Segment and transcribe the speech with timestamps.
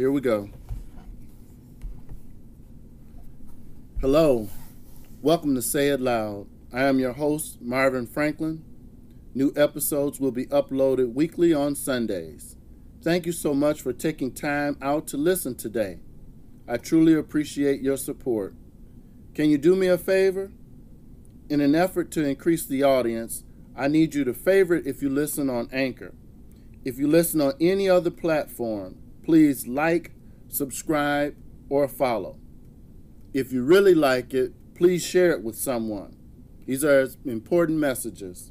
[0.00, 0.48] Here we go.
[4.00, 4.48] Hello.
[5.20, 6.46] Welcome to Say It Loud.
[6.72, 8.64] I am your host, Marvin Franklin.
[9.34, 12.56] New episodes will be uploaded weekly on Sundays.
[13.02, 15.98] Thank you so much for taking time out to listen today.
[16.66, 18.54] I truly appreciate your support.
[19.34, 20.50] Can you do me a favor?
[21.50, 23.44] In an effort to increase the audience,
[23.76, 26.14] I need you to favorite if you listen on Anchor.
[26.86, 28.99] If you listen on any other platform,
[29.30, 30.10] please like,
[30.48, 31.36] subscribe,
[31.68, 32.36] or follow.
[33.32, 36.16] If you really like it, please share it with someone.
[36.66, 38.50] These are important messages.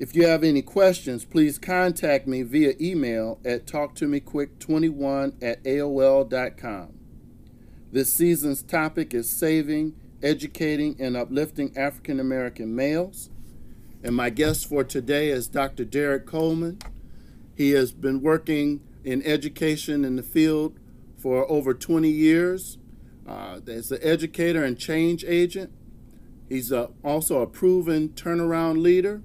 [0.00, 6.98] If you have any questions, please contact me via email at talktomequick21 at AOL.com.
[7.92, 13.28] This season's topic is saving, educating, and uplifting African American males.
[14.02, 15.84] And my guest for today is Dr.
[15.84, 16.78] Derrick Coleman.
[17.54, 20.78] He has been working in education in the field
[21.16, 22.76] for over 20 years.
[23.26, 25.72] Uh, as an educator and change agent,
[26.48, 29.22] he's a, also a proven turnaround leader.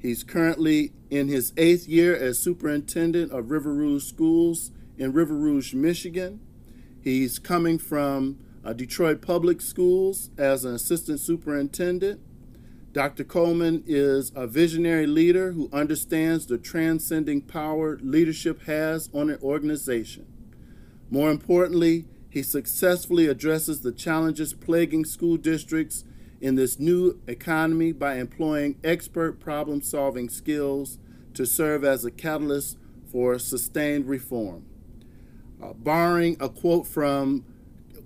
[0.00, 5.74] He's currently in his eighth year as superintendent of River Rouge Schools in River Rouge,
[5.74, 6.40] Michigan.
[7.00, 12.20] He's coming from uh, Detroit Public Schools as an assistant superintendent.
[12.92, 13.22] Dr.
[13.22, 20.26] Coleman is a visionary leader who understands the transcending power leadership has on an organization.
[21.10, 26.04] More importantly, he successfully addresses the challenges plaguing school districts
[26.40, 30.98] in this new economy by employing expert problem solving skills
[31.34, 32.78] to serve as a catalyst
[33.10, 34.64] for sustained reform.
[35.62, 37.44] Uh, borrowing a quote from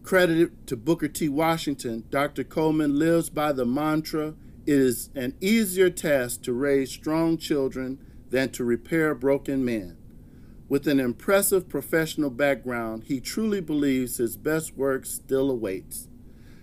[0.02, 1.28] credited to Booker T.
[1.28, 2.42] Washington, Dr.
[2.42, 4.34] Coleman lives by the mantra
[4.66, 7.98] it is an easier task to raise strong children
[8.30, 9.96] than to repair broken men.
[10.68, 16.08] With an impressive professional background, he truly believes his best work still awaits.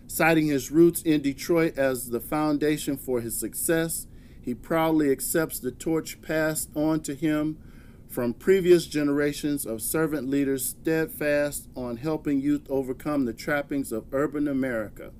[0.07, 4.07] Citing his roots in Detroit as the foundation for his success,
[4.41, 7.59] he proudly accepts the torch passed on to him
[8.07, 14.47] from previous generations of servant leaders steadfast on helping youth overcome the trappings of urban
[14.47, 15.11] America.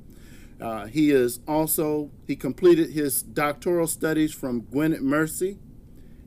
[0.62, 5.58] Uh, he is also he completed his doctoral studies from Gwinnett Mercy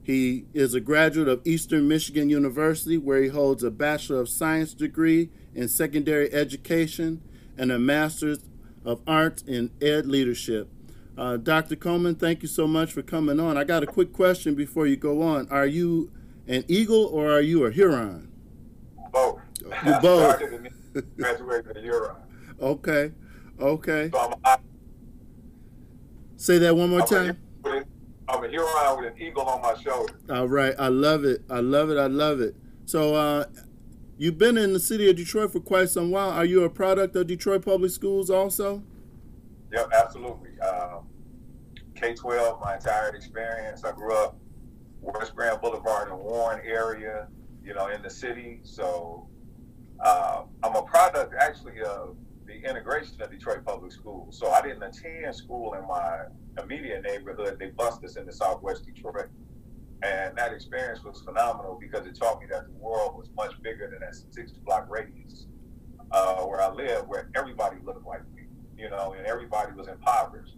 [0.03, 4.75] he is a graduate of Eastern Michigan University, where he holds a Bachelor of Science
[4.75, 7.22] degree in secondary education
[7.56, 8.41] and a Master's
[8.84, 10.69] of Arts in Ed Leadership.
[11.16, 11.76] Uh, Dr.
[11.76, 13.56] Coleman, thank you so much for coming on.
[13.56, 15.49] I got a quick question before you go on.
[15.50, 16.10] Are you
[16.49, 18.32] an Eagle or are you a Huron?
[19.12, 19.41] Both.
[19.87, 20.43] You both.
[21.16, 22.16] graduated in Huron.
[22.60, 23.10] Okay.
[23.62, 24.10] Okay.
[24.12, 24.58] So I'm,
[26.36, 27.38] Say that one more I'm time.
[27.64, 27.84] a,
[28.28, 30.14] I'm a Huron with an eagle on my shoulder.
[30.28, 31.42] All right, I love it.
[31.48, 31.98] I love it.
[31.98, 32.56] I love it.
[32.84, 33.44] So, uh,
[34.18, 36.30] you've been in the city of Detroit for quite some while.
[36.30, 38.82] Are you a product of Detroit Public Schools also?
[39.72, 40.58] Yep, absolutely.
[40.60, 41.06] Um,
[41.94, 43.84] K 12, my entire experience.
[43.84, 44.36] I grew up
[45.00, 47.28] West Grand Boulevard and Warren area,
[47.64, 48.58] you know, in the city.
[48.64, 49.28] So
[50.00, 52.16] uh, I'm a product actually of
[52.47, 54.38] the integration of Detroit Public Schools.
[54.38, 56.25] So I didn't attend school in my
[56.62, 57.58] immediate neighborhood.
[57.58, 59.28] They bused us into Southwest Detroit.
[60.03, 63.88] And that experience was phenomenal because it taught me that the world was much bigger
[63.88, 65.47] than that six block radius
[66.10, 68.42] uh, where I lived, where everybody looked like me,
[68.76, 70.56] you know, and everybody was impoverished.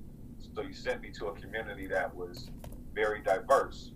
[0.54, 2.50] So you sent me to a community that was
[2.94, 3.92] very diverse.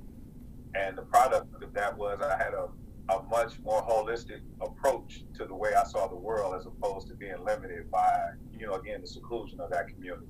[0.75, 2.69] And the product of that was I had a,
[3.08, 7.14] a much more holistic approach to the way I saw the world as opposed to
[7.14, 10.26] being limited by, you know, again, the seclusion of that community.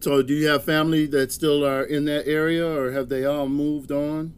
[0.00, 3.48] So, do you have family that still are in that area, or have they all
[3.48, 4.34] moved on?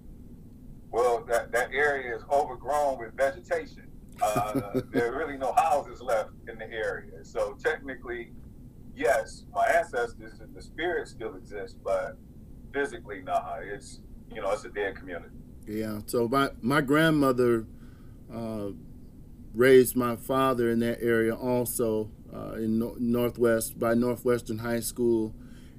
[0.91, 3.89] Well, that, that area is overgrown with vegetation.
[4.21, 7.25] Uh, there are really no houses left in the area.
[7.25, 8.33] So, technically,
[8.95, 12.19] yes, my ancestors and the spirit still exist, but
[12.75, 14.01] physically, nah, it's
[14.35, 15.37] you know, it's a dead community.
[15.67, 16.01] Yeah.
[16.07, 17.67] So my my grandmother
[18.33, 18.69] uh,
[19.55, 25.35] raised my father in that area also uh, in no- Northwest by Northwestern High School,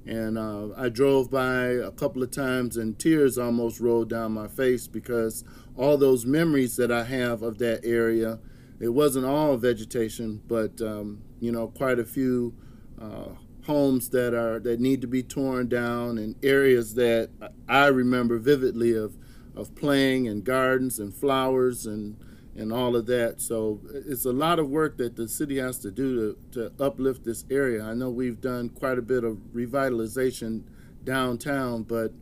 [0.06, 4.48] and uh, I drove by a couple of times and tears almost rolled down my
[4.48, 5.44] face because
[5.76, 8.38] all those memories that I have of that area.
[8.78, 12.54] It wasn't all vegetation, but um, you know, quite a few
[13.00, 13.28] uh,
[13.64, 17.30] homes that are that need to be torn down and areas that
[17.68, 19.16] I remember vividly of
[19.56, 22.16] of playing and gardens and flowers and
[22.54, 23.40] and all of that.
[23.40, 27.24] So it's a lot of work that the city has to do to, to uplift
[27.24, 27.84] this area.
[27.84, 30.62] I know we've done quite a bit of revitalization
[31.04, 32.12] downtown, but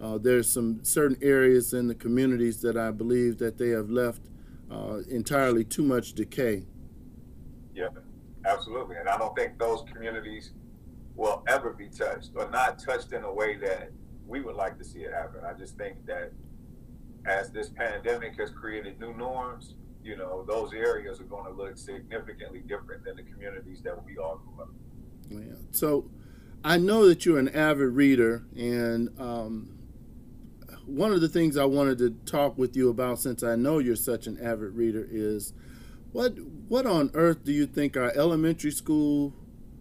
[0.00, 4.22] uh, there's some certain areas in the communities that I believe that they have left
[4.70, 6.64] uh, entirely too much decay.
[7.74, 7.88] Yeah,
[8.44, 8.96] absolutely.
[8.96, 10.52] And I don't think those communities
[11.14, 13.92] will ever be touched or not touched in a way that
[14.26, 15.42] we would like to see it happen.
[15.44, 16.32] I just think that
[17.26, 21.78] as this pandemic has created new norms, you know, those areas are going to look
[21.78, 24.70] significantly different than the communities that we all grew up.
[25.30, 25.54] Yeah.
[25.70, 26.10] So
[26.62, 29.78] I know that you're an avid reader, and um,
[30.86, 33.96] one of the things I wanted to talk with you about, since I know you're
[33.96, 35.54] such an avid reader, is
[36.12, 36.34] what
[36.68, 39.34] what on earth do you think our elementary school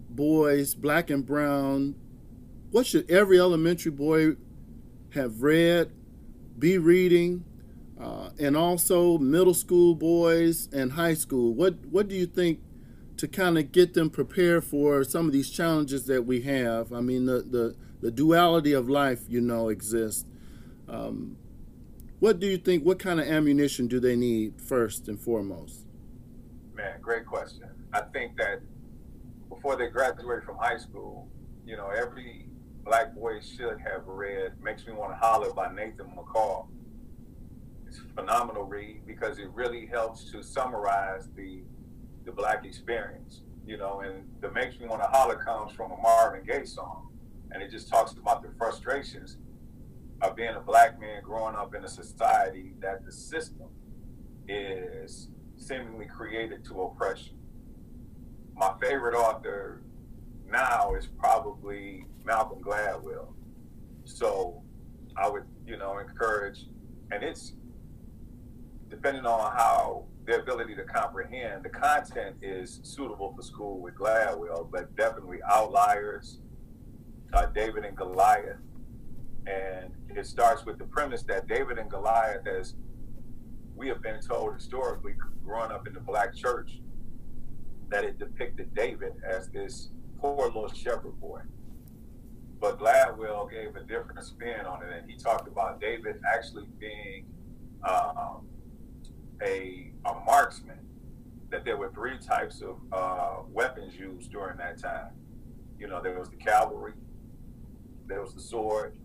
[0.09, 1.95] boys, black and brown,
[2.71, 4.35] what should every elementary boy
[5.13, 5.91] have read,
[6.63, 7.43] be reading,
[7.99, 11.53] uh, and also middle school boys and high school?
[11.53, 12.61] What what do you think
[13.17, 16.93] to kind of get them prepared for some of these challenges that we have?
[16.93, 20.23] I mean, the the, the duality of life, you know, exists.
[20.87, 21.35] Um,
[22.21, 22.85] what do you think?
[22.85, 25.81] What kind of ammunition do they need first and foremost?
[26.73, 27.67] Man, great question.
[27.91, 28.61] I think that
[29.49, 31.27] before they graduate from high school,
[31.65, 32.47] you know, every
[32.83, 36.67] black boys should have read Makes Me Want to Holler by Nathan McCall.
[37.87, 41.61] It's a phenomenal read because it really helps to summarize the
[42.25, 45.97] the black experience, you know, and the Makes Me Want to Holler comes from a
[45.97, 47.09] Marvin Gaye song.
[47.51, 49.37] And it just talks about the frustrations
[50.21, 53.67] of being a black man growing up in a society that the system
[54.47, 55.27] is
[55.57, 57.35] seemingly created to oppression.
[58.55, 59.81] My favorite author
[60.49, 63.33] now is probably Malcolm Gladwell.
[64.05, 64.61] So
[65.15, 66.65] I would, you know, encourage,
[67.11, 67.53] and it's
[68.89, 74.69] depending on how their ability to comprehend, the content is suitable for school with Gladwell,
[74.71, 76.39] but definitely Outliers,
[77.33, 78.57] uh, David and Goliath,
[79.47, 82.75] and it starts with the premise that David and Goliath, as
[83.75, 86.79] we have been told historically, growing up in the black church,
[87.89, 91.41] that it depicted David as this poor little shepherd boy.
[92.63, 97.25] But Gladwell gave a different spin on it, and he talked about David actually being
[97.83, 98.47] um,
[99.41, 100.79] a, a marksman.
[101.51, 105.09] That there were three types of uh, weapons used during that time.
[105.77, 106.93] You know, there was the cavalry,
[108.07, 108.95] there was the sword,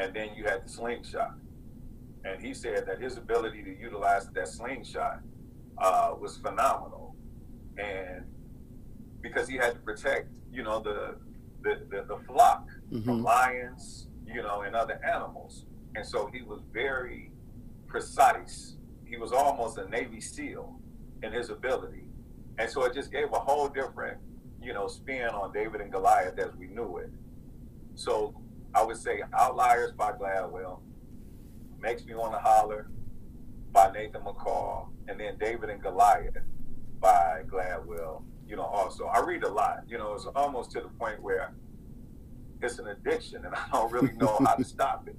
[0.00, 1.34] and then you had the slingshot.
[2.24, 5.20] And he said that his ability to utilize that slingshot
[5.78, 7.14] uh, was phenomenal,
[7.78, 8.24] and
[9.20, 11.14] because he had to protect, you know, the
[11.62, 13.04] the, the, the flock mm-hmm.
[13.04, 17.30] from lions, you know, and other animals, and so he was very
[17.86, 18.76] precise.
[19.06, 20.78] He was almost a Navy SEAL
[21.22, 22.04] in his ability,
[22.58, 24.18] and so it just gave a whole different,
[24.60, 27.10] you know, spin on David and Goliath as we knew it.
[27.94, 28.34] So
[28.74, 30.80] I would say Outliers by Gladwell,
[31.80, 32.88] Makes Me Want to Holler
[33.72, 36.36] by Nathan McCall, and then David and Goliath
[37.00, 38.22] by Gladwell.
[38.48, 39.84] You know, also I read a lot.
[39.88, 41.52] You know, it's almost to the point where
[42.60, 45.16] it's an addiction, and I don't really know how to stop it.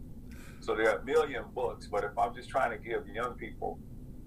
[0.60, 3.80] So there are a million books, but if I'm just trying to give young people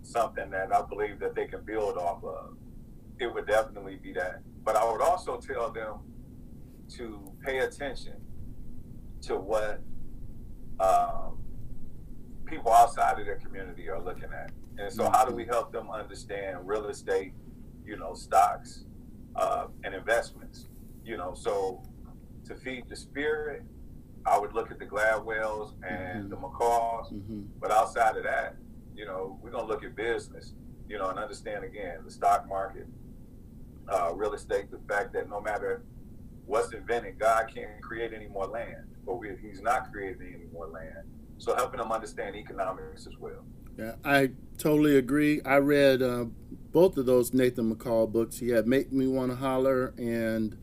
[0.03, 2.57] something that I believe that they can build off of,
[3.19, 4.41] it would definitely be that.
[4.63, 6.01] But I would also tell them
[6.97, 8.15] to pay attention
[9.23, 9.81] to what
[10.79, 11.39] um,
[12.45, 14.51] people outside of their community are looking at.
[14.79, 17.33] And so, how do we help them understand real estate,
[17.87, 18.85] you know, stocks,
[19.37, 20.69] uh, and investments?
[21.05, 21.83] You know, so
[22.47, 23.63] to feed the spirit,
[24.27, 26.29] I would look at the Gladwells and mm-hmm.
[26.31, 27.13] the McCalls.
[27.13, 27.43] Mm-hmm.
[27.61, 28.57] But outside of that,
[28.95, 30.55] you know, we're gonna look at business,
[30.89, 32.87] you know, and understand again the stock market,
[33.89, 35.85] uh, real estate, the fact that no matter
[36.47, 40.67] what's invented, God can't create any more land but we, he's not creating any more
[40.67, 41.07] land.
[41.39, 43.45] So helping them understand economics as well.
[43.79, 45.41] Yeah, I totally agree.
[45.43, 46.25] I read uh,
[46.77, 48.39] both of those Nathan McCall books.
[48.39, 50.59] He had "Make Me Want to Holler" and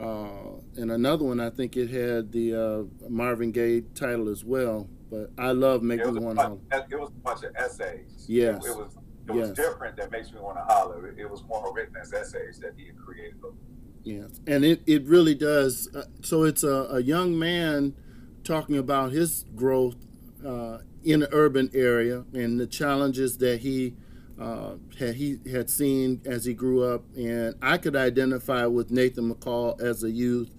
[0.00, 1.40] uh, and another one.
[1.40, 4.88] I think it had the uh, Marvin Gaye title as well.
[5.10, 8.26] But I love "Make Me Want to Holler." It was a bunch of essays.
[8.28, 8.64] Yes.
[8.64, 11.12] It, it was it was different that makes me want to holler.
[11.18, 13.34] It was more written as essays that he had created.
[14.04, 15.88] Yes, and it, it really does.
[15.92, 17.96] Uh, so it's a, a young man
[18.44, 19.96] talking about his growth
[20.46, 23.96] uh, in an urban area and the challenges that he
[24.40, 27.04] uh, had he had seen as he grew up.
[27.16, 30.50] And I could identify with Nathan McCall as a youth,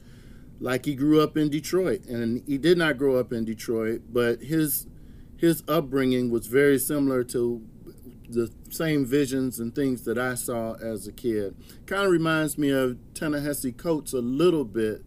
[0.60, 4.42] like he grew up in Detroit, and he did not grow up in Detroit, but
[4.42, 4.88] his
[5.38, 7.64] his upbringing was very similar to
[8.30, 11.56] the same visions and things that I saw as a kid.
[11.88, 15.04] Kind of reminds me of Ta-Nehisi Coates a little bit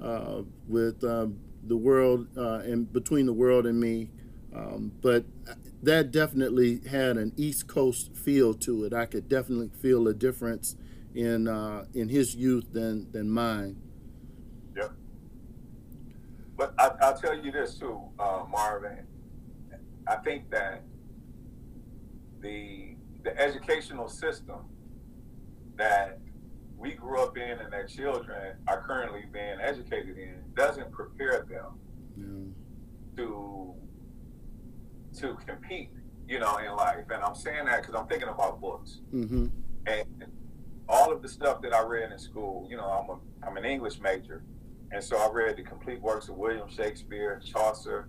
[0.00, 4.10] uh, with um, the world uh, and between the world and me.
[4.54, 5.24] Um, but
[5.82, 8.92] that definitely had an East Coast feel to it.
[8.92, 10.76] I could definitely feel a difference
[11.14, 13.76] in uh, in his youth than than mine.
[14.76, 14.92] Yep.
[16.56, 19.06] But I, will tell you this too, uh, Marvin.
[20.06, 20.82] I think that
[22.40, 24.60] the the educational system
[25.76, 26.18] that
[26.76, 31.78] we grew up in and that children are currently being educated in doesn't prepare them
[32.16, 33.22] yeah.
[33.22, 33.74] to
[35.18, 35.90] to compete,
[36.28, 37.04] you know, in life.
[37.10, 39.00] And I'm saying that because I'm thinking about books.
[39.12, 39.46] Mm-hmm.
[39.86, 40.24] And
[40.88, 43.64] all of the stuff that I read in school, you know, I'm a I'm an
[43.64, 44.42] English major,
[44.90, 48.08] and so I read the complete works of William Shakespeare, Chaucer,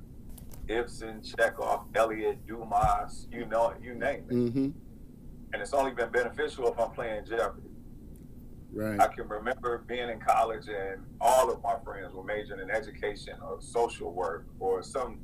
[0.67, 4.33] Ibsen, Chekhov, Eliot, Dumas, you know it, you name it.
[4.33, 4.69] Mm-hmm.
[5.53, 7.69] And it's only been beneficial if I'm playing Jeopardy.
[8.74, 9.00] Right.
[9.00, 13.35] I can remember being in college and all of my friends were majoring in education
[13.41, 15.19] or social work or some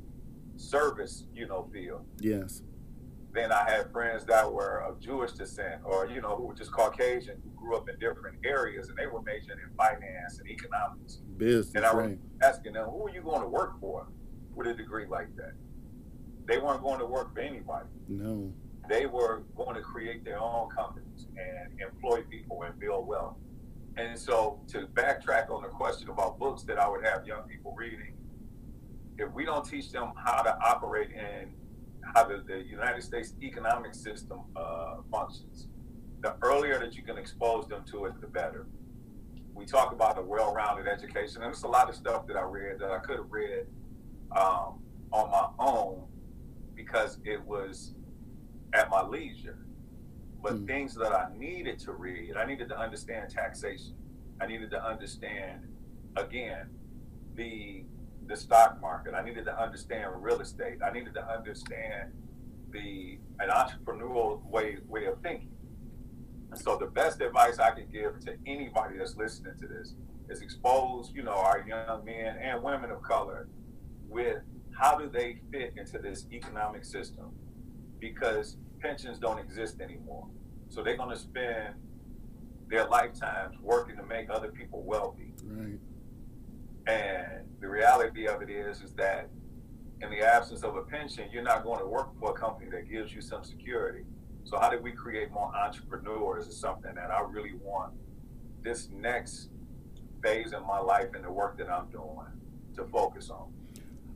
[0.56, 2.04] service, you know, field.
[2.20, 2.62] Yes.
[3.32, 6.70] Then I had friends that were of Jewish descent or, you know, who were just
[6.70, 11.22] Caucasian, who grew up in different areas and they were majoring in finance and economics.
[11.38, 11.74] Business.
[11.74, 12.18] And I was right.
[12.42, 14.06] asking them, who are you going to work for
[14.54, 15.54] with a degree like that?
[16.46, 17.88] They weren't going to work for anybody.
[18.08, 18.52] No.
[18.88, 23.36] They were going to create their own companies and employ people and build wealth.
[23.96, 27.74] And so to backtrack on the question about books that I would have young people
[27.76, 28.14] reading,
[29.18, 31.52] if we don't teach them how to operate in
[32.14, 35.68] how the, the United States economic system uh, functions,
[36.20, 38.66] the earlier that you can expose them to it, the better.
[39.54, 42.78] We talk about a well-rounded education, and it's a lot of stuff that I read
[42.80, 43.66] that I could have read
[44.34, 46.04] um, on my own
[46.74, 47.94] because it was
[48.72, 49.58] at my leisure.
[50.42, 50.66] But mm.
[50.66, 53.94] things that I needed to read, I needed to understand taxation.
[54.40, 55.68] I needed to understand,
[56.16, 56.70] again,
[57.34, 57.84] the
[58.26, 59.14] the stock market.
[59.14, 60.78] I needed to understand real estate.
[60.84, 62.12] I needed to understand
[62.70, 65.50] the an entrepreneurial way way of thinking.
[66.50, 69.94] And so the best advice I can give to anybody that's listening to this
[70.28, 73.48] is expose, you know, our young men and women of color
[74.08, 74.38] with
[74.78, 77.32] how do they fit into this economic system?
[78.00, 80.26] Because pensions don't exist anymore.
[80.68, 81.74] So they're going to spend
[82.68, 85.34] their lifetimes working to make other people wealthy.
[85.44, 85.78] Right.
[86.86, 89.28] And the reality of it is, is that
[90.00, 92.90] in the absence of a pension, you're not going to work for a company that
[92.90, 94.04] gives you some security.
[94.44, 97.92] So how do we create more entrepreneurs is something that I really want
[98.62, 99.50] this next
[100.22, 102.26] phase in my life and the work that I'm doing
[102.76, 103.52] to focus on.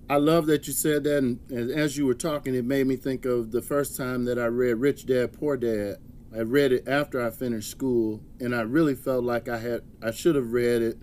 [0.09, 3.25] I love that you said that, and as you were talking, it made me think
[3.25, 5.97] of the first time that I read Rich Dad Poor Dad.
[6.35, 10.13] I read it after I finished school, and I really felt like I had I
[10.13, 10.99] should have read it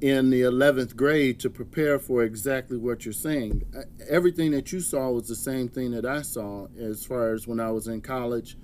[0.00, 3.62] in the 11th grade to prepare for exactly what you're saying.
[4.08, 7.60] Everything that you saw was the same thing that I saw as far as when
[7.60, 8.58] I was in college.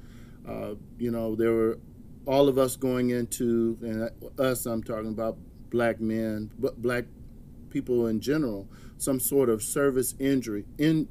[0.46, 1.78] Uh, you know, there were
[2.26, 5.38] all of us going into, and us, I'm talking about
[5.70, 7.04] black men, but black
[7.70, 11.08] people in general, some sort of service injury in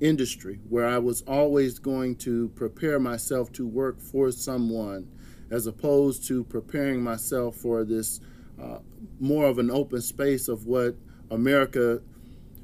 [0.00, 5.08] industry where I was always going to prepare myself to work for someone
[5.50, 8.20] as opposed to preparing myself for this
[8.60, 8.78] uh,
[9.18, 10.96] more of an open space of what
[11.30, 12.00] America,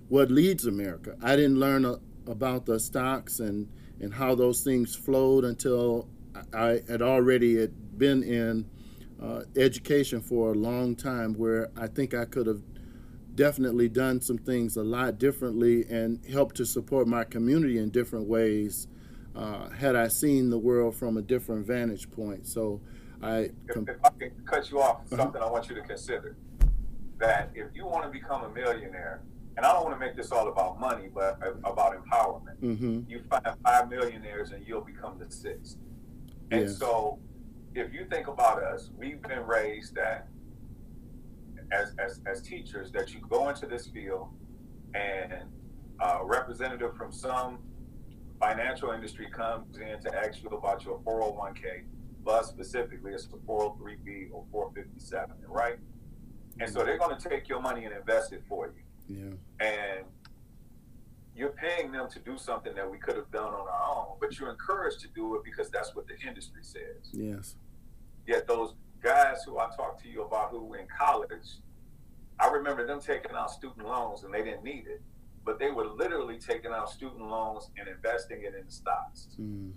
[0.08, 1.16] what leads America.
[1.22, 3.68] I didn't learn a, about the stocks and,
[4.00, 6.08] and how those things flowed until
[6.52, 8.66] I had already had been in
[9.22, 12.62] uh, education for a long time where I think I could have
[13.34, 18.26] definitely done some things a lot differently and helped to support my community in different
[18.26, 18.88] ways
[19.34, 22.46] uh, had I seen the world from a different vantage point.
[22.46, 22.80] So
[23.26, 23.38] I.
[23.68, 25.16] If, if I can cut you off, uh-huh.
[25.16, 25.42] something.
[25.42, 26.36] I want you to consider
[27.18, 29.22] that if you want to become a millionaire,
[29.56, 33.00] and I don't want to make this all about money, but about empowerment, mm-hmm.
[33.08, 35.78] you find five millionaires and you'll become the sixth.
[36.50, 36.78] And yes.
[36.78, 37.18] so
[37.74, 40.28] if you think about us, we've been raised that
[41.72, 44.28] as, as, as teachers that you go into this field
[44.94, 45.32] and
[46.00, 47.58] a representative from some
[48.38, 51.84] financial industry comes in to ask you about your 401k,
[52.26, 55.76] but specifically it's the 403b or 457, right?
[56.58, 59.38] And so they're going to take your money and invest it for you.
[59.60, 59.64] Yeah.
[59.64, 60.04] And
[61.36, 64.38] you're paying them to do something that we could have done on our own, but
[64.38, 67.12] you're encouraged to do it because that's what the industry says.
[67.12, 67.54] Yes.
[68.26, 71.60] Yet those guys who I talked to you about who were in college,
[72.40, 75.00] I remember them taking out student loans and they didn't need it,
[75.44, 79.28] but they were literally taking out student loans and investing it in stocks.
[79.40, 79.70] Mm.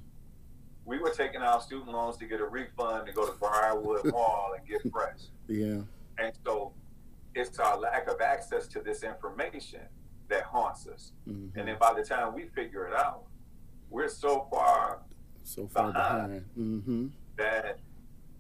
[0.90, 4.56] We were taking out student loans to get a refund to go to Briarwood Mall
[4.58, 5.20] and get fresh.
[5.48, 5.82] Yeah.
[6.18, 6.74] And so
[7.36, 9.82] it's our lack of access to this information
[10.30, 11.12] that haunts us.
[11.30, 11.60] Mm-hmm.
[11.60, 13.26] And then by the time we figure it out,
[13.92, 15.02] we're so far
[15.44, 16.46] so far behind, behind.
[16.58, 17.08] Mm-hmm.
[17.38, 17.80] that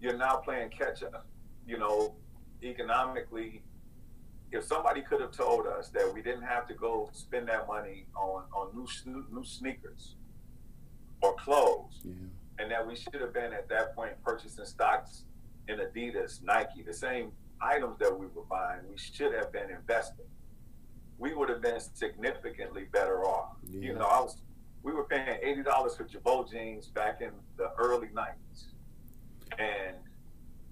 [0.01, 1.27] you're now playing catch up.
[1.68, 2.15] You know,
[2.63, 3.62] economically,
[4.51, 8.08] if somebody could have told us that we didn't have to go spend that money
[8.15, 8.88] on on new
[9.32, 10.15] new sneakers
[11.22, 12.13] or clothes, yeah.
[12.60, 15.24] And that we should have been at that point purchasing stocks
[15.70, 20.25] in Adidas, Nike, the same items that we were buying, we should have been investing.
[21.18, 23.56] We would have been significantly better off.
[23.70, 23.80] Yeah.
[23.80, 24.38] You know, I was
[24.82, 28.70] we were paying eighty dollars for Girbaud jeans back in the early nineties,
[29.58, 29.96] and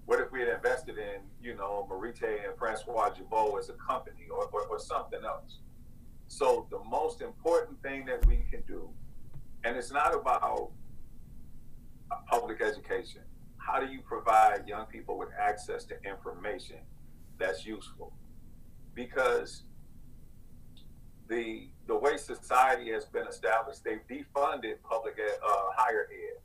[0.06, 4.26] what if we had invested in, you know, Marithé and Francois Girbaud as a company
[4.30, 5.58] or, or, or something else?
[6.28, 8.88] So the most important thing that we can do,
[9.64, 10.70] and it's not about
[12.30, 13.22] public education.
[13.56, 16.78] How do you provide young people with access to information
[17.38, 18.12] that's useful?
[18.94, 19.64] Because
[21.28, 26.38] the the way society has been established, they've defunded public ed, uh, higher ed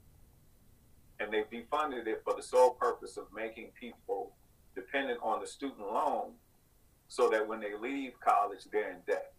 [1.23, 4.33] and they defunded it for the sole purpose of making people
[4.75, 6.31] dependent on the student loan
[7.07, 9.33] so that when they leave college, they're in debt.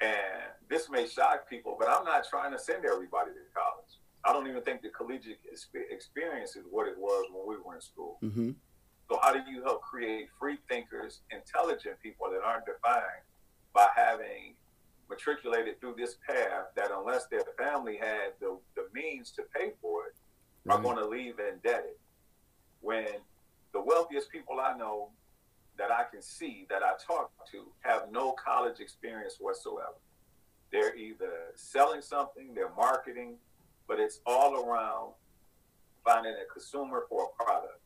[0.00, 3.98] And this may shock people, but I'm not trying to send everybody to college.
[4.24, 5.40] I don't even think the collegiate
[5.90, 8.18] experience is what it was when we were in school.
[8.22, 8.50] Mm-hmm.
[9.10, 13.24] So, how do you help create free thinkers, intelligent people that aren't defined
[13.74, 14.54] by having
[15.10, 20.06] matriculated through this path that, unless their family had the, the means to pay for
[20.06, 20.14] it,
[20.64, 20.76] right.
[20.76, 21.96] are going to leave indebted.
[22.80, 23.06] When
[23.72, 25.10] the wealthiest people I know
[25.78, 29.98] that I can see that I talk to have no college experience whatsoever.
[30.70, 33.36] They're either selling something, they're marketing,
[33.88, 35.12] but it's all around
[36.04, 37.80] finding a consumer for a product.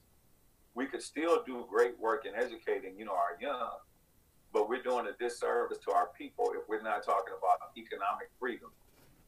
[0.74, 3.78] We could still do great work in educating, you know, our young,
[4.52, 8.70] but we're doing a disservice to our people if we're not talking about economic freedom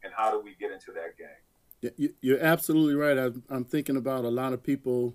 [0.02, 2.12] and how do we get into that game.
[2.20, 3.16] You're absolutely right.
[3.48, 5.14] I'm thinking about a lot of people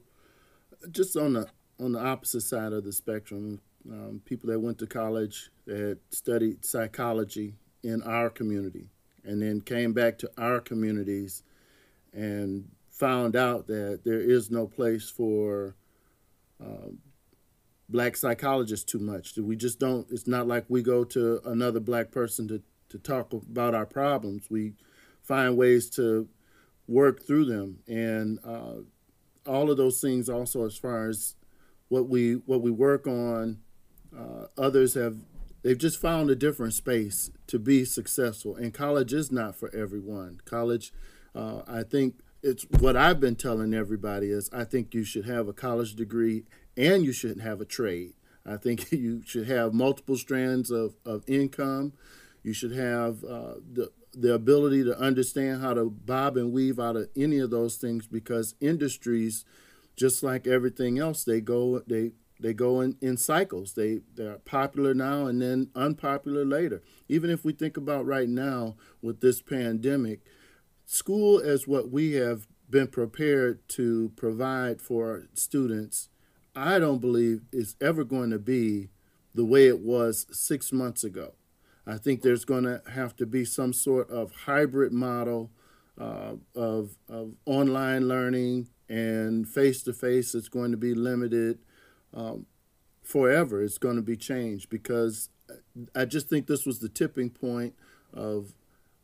[0.92, 1.48] just on the
[1.80, 3.60] on the opposite side of the spectrum.
[3.90, 8.88] Um, people that went to college that studied psychology in our community
[9.24, 11.44] and then came back to our communities
[12.14, 15.76] and found out that there is no place for
[16.64, 16.90] uh,
[17.90, 19.38] black psychologists too much.
[19.38, 20.08] We just don't.
[20.12, 24.50] It's not like we go to another black person to to talk about our problems.
[24.50, 24.74] We
[25.24, 26.28] find ways to
[26.88, 28.76] work through them and uh,
[29.48, 31.36] all of those things also as far as
[31.88, 33.58] what we what we work on
[34.18, 35.16] uh, others have
[35.64, 40.40] they've just found a different space to be successful and college is not for everyone.
[40.46, 40.94] College
[41.36, 45.48] uh, i think it's what i've been telling everybody is i think you should have
[45.48, 46.44] a college degree
[46.78, 48.14] and you should have a trade.
[48.46, 51.94] I think you should have multiple strands of, of income.
[52.44, 56.96] You should have uh, the the ability to understand how to bob and weave out
[56.96, 59.44] of any of those things because industries
[59.96, 62.12] just like everything else they go they
[62.44, 63.74] they go in, in cycles.
[63.74, 66.84] They they're popular now and then unpopular later.
[67.08, 70.20] Even if we think about right now with this pandemic
[70.86, 76.10] school as what we have been prepared to provide for students.
[76.56, 78.90] I don't believe is ever going to be
[79.34, 81.34] the way it was six months ago.
[81.88, 85.52] I think there's going to have to be some sort of hybrid model
[86.00, 90.36] uh, of, of online learning and face to face.
[90.36, 91.60] It's going to be limited
[92.14, 92.46] um,
[93.02, 93.62] forever.
[93.62, 95.30] is going to be changed because
[95.96, 97.76] I just think this was the tipping point
[98.14, 98.54] of,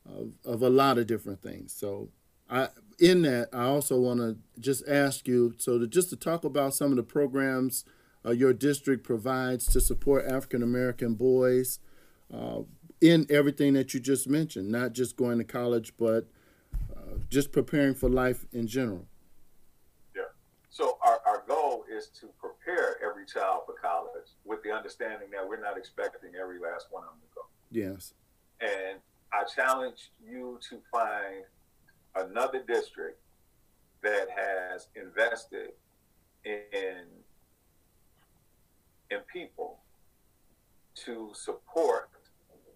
[0.06, 1.74] of, of a lot of different things.
[1.74, 2.10] So
[2.50, 2.70] I,
[3.00, 6.74] in that, I also want to just ask you so to just to talk about
[6.74, 7.86] some of the programs
[8.26, 11.80] uh, your district provides to support African American boys
[12.34, 12.62] uh,
[13.02, 16.28] in everything that you just mentioned, not just going to college, but
[16.96, 19.08] uh, just preparing for life in general.
[20.16, 20.24] Yeah.
[20.70, 22.99] So our, our goal is to prepare
[23.32, 27.20] child for college with the understanding that we're not expecting every last one of them
[27.22, 27.42] to go.
[27.72, 28.14] Yes.
[28.62, 29.00] And
[29.32, 31.44] I challenge you to find
[32.16, 33.20] another district
[34.02, 35.72] that has invested
[36.46, 37.06] in
[39.12, 39.80] in people
[41.06, 42.10] to support,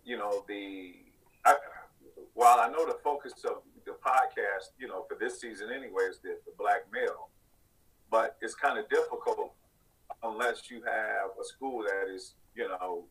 [0.03, 0.93] you know, the.
[1.45, 1.55] I,
[2.33, 6.19] while I know the focus of the podcast, you know, for this season anyway, is
[6.19, 7.29] the, the black male,
[8.09, 9.53] but it's kind of difficult
[10.23, 13.05] unless you have a school that is, you know,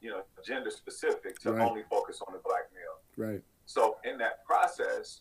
[0.00, 1.68] you know, gender specific to right.
[1.68, 3.28] only focus on the black male.
[3.28, 3.42] Right.
[3.66, 5.20] So in that process,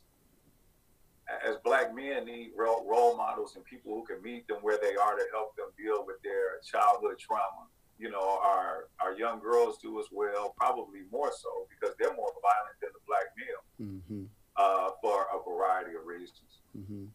[1.47, 4.95] as black men need role, role models and people who can meet them where they
[4.95, 7.67] are to help them deal with their childhood trauma
[8.01, 12.33] you know, our our young girls do as well, probably more so because they're more
[12.41, 14.23] violent than the black male mm-hmm.
[14.57, 16.61] uh, for a variety of reasons.
[16.75, 17.05] Mm-hmm.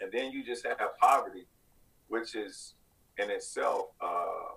[0.00, 1.46] And then you just have poverty,
[2.08, 2.74] which is
[3.18, 4.54] in itself uh,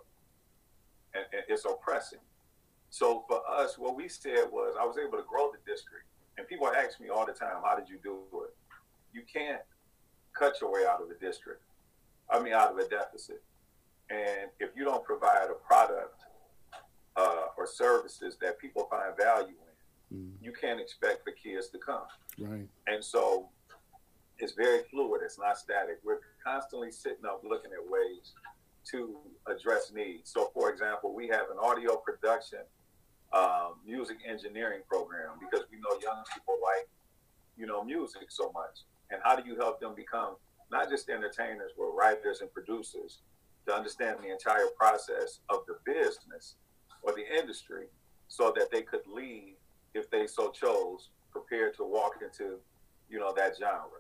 [1.14, 2.20] and, and it's oppressing.
[2.90, 6.06] So for us, what we said was, I was able to grow the district,
[6.38, 8.56] and people ask me all the time, "How did you do it?"
[9.14, 9.62] You can't
[10.38, 11.62] cut your way out of a district.
[12.30, 13.42] I mean, out of a deficit.
[14.10, 16.22] And if you don't provide a product
[17.16, 19.56] uh, or services that people find value
[20.12, 20.32] in, mm.
[20.42, 22.04] you can't expect the kids to come.
[22.38, 22.68] Right.
[22.88, 23.50] And so
[24.40, 25.22] it's very fluid.
[25.24, 26.00] It's not static.
[26.04, 28.34] We're constantly sitting up looking at ways
[28.92, 30.32] to address needs.
[30.32, 32.60] So, for example, we have an audio production
[33.34, 36.88] um, music engineering program because we know young people like,
[37.58, 38.86] you know, music so much.
[39.12, 40.36] And how do you help them become
[40.72, 43.20] not just entertainers, but writers and producers
[43.68, 46.56] to understand the entire process of the business
[47.02, 47.88] or the industry
[48.28, 49.56] so that they could leave
[49.94, 52.58] if they so chose, prepared to walk into,
[53.10, 54.00] you know, that genre,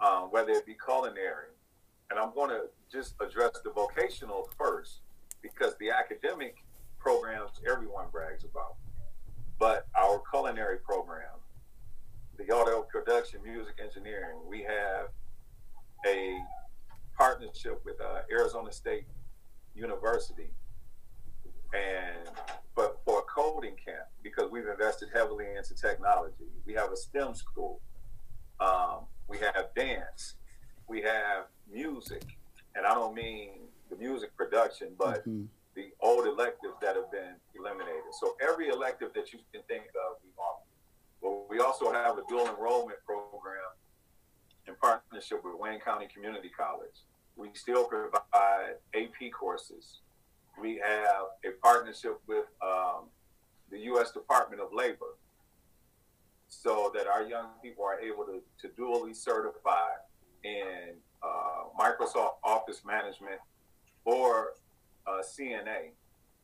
[0.00, 1.52] um, whether it be culinary.
[2.10, 5.00] And I'm going to just address the vocational first
[5.42, 6.56] because the academic
[6.98, 8.76] programs everyone brags about.
[9.58, 11.38] But our culinary program,
[12.38, 15.08] the audio production, music engineering, we have
[16.06, 16.38] a
[17.16, 19.04] partnership with uh, Arizona State
[19.74, 20.50] University,
[21.74, 22.28] and
[22.74, 26.48] but for a coding camp because we've invested heavily into technology.
[26.66, 27.80] We have a STEM school.
[28.58, 30.34] Um, we have dance.
[30.88, 32.24] We have music,
[32.74, 33.50] and I don't mean
[33.88, 35.44] the music production, but mm-hmm.
[35.76, 38.12] the old electives that have been eliminated.
[38.20, 40.66] So every elective that you can think of, we offer.
[41.22, 43.70] But we also have a dual enrollment program
[44.66, 47.04] in partnership with Wayne County Community College.
[47.36, 50.00] We still provide AP courses.
[50.60, 53.04] We have a partnership with um,
[53.70, 54.10] the U.S.
[54.10, 55.14] Department of Labor
[56.50, 59.88] so that our young people are able to, to dually certify
[60.44, 63.40] in uh, Microsoft Office Management
[64.04, 64.54] or
[65.06, 65.92] uh, CNA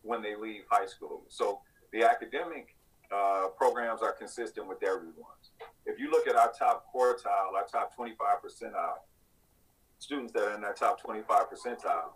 [0.03, 1.25] when they leave high school.
[1.29, 1.61] So
[1.93, 2.77] the academic
[3.15, 5.51] uh, programs are consistent with everyone's.
[5.85, 8.99] If you look at our top quartile, our top 25 percentile,
[9.99, 12.13] students that are in that top 25 percentile,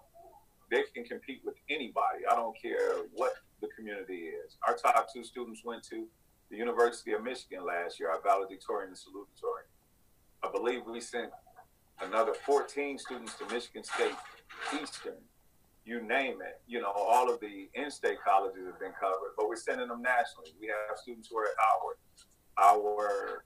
[0.71, 2.25] they can compete with anybody.
[2.31, 4.57] I don't care what the community is.
[4.67, 6.07] Our top two students went to
[6.51, 9.71] the University of Michigan last year, our valedictorian and salutatorian.
[10.43, 11.31] I believe we sent
[12.03, 14.15] another 14 students to Michigan State
[14.83, 15.15] Eastern.
[15.85, 16.61] You name it.
[16.67, 20.51] You know, all of the in-state colleges have been covered, but we're sending them nationally.
[20.61, 21.97] We have students who are at Howard.
[22.59, 23.45] Our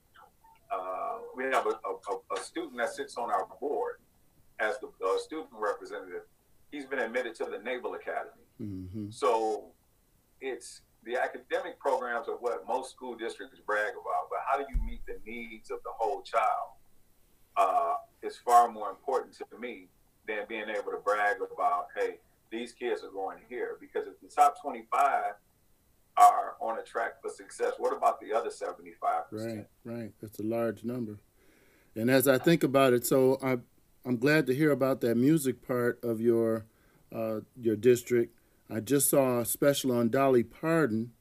[0.72, 3.96] uh, we have a, a, a, student that sits on our board
[4.58, 6.22] as the uh, student representative.
[6.72, 8.30] He's been admitted to the Naval Academy.
[8.60, 9.10] Mm-hmm.
[9.10, 9.66] So
[10.40, 14.80] it's the academic programs are what most school districts brag about, but how do you
[14.82, 16.74] meet the needs of the whole child
[17.56, 19.88] uh, is far more important to me
[20.26, 22.16] than being able to brag about, hey,
[22.50, 23.76] these kids are going here.
[23.80, 25.34] Because if the top 25
[26.16, 27.72] are on a track for success.
[27.78, 28.84] What about the other 75%?
[29.30, 30.12] Right, right.
[30.20, 31.18] That's a large number.
[31.96, 33.58] And as I think about it, so I,
[34.04, 36.66] I'm glad to hear about that music part of your
[37.14, 38.33] uh, your district.
[38.70, 41.12] I just saw a special on Dolly Parton,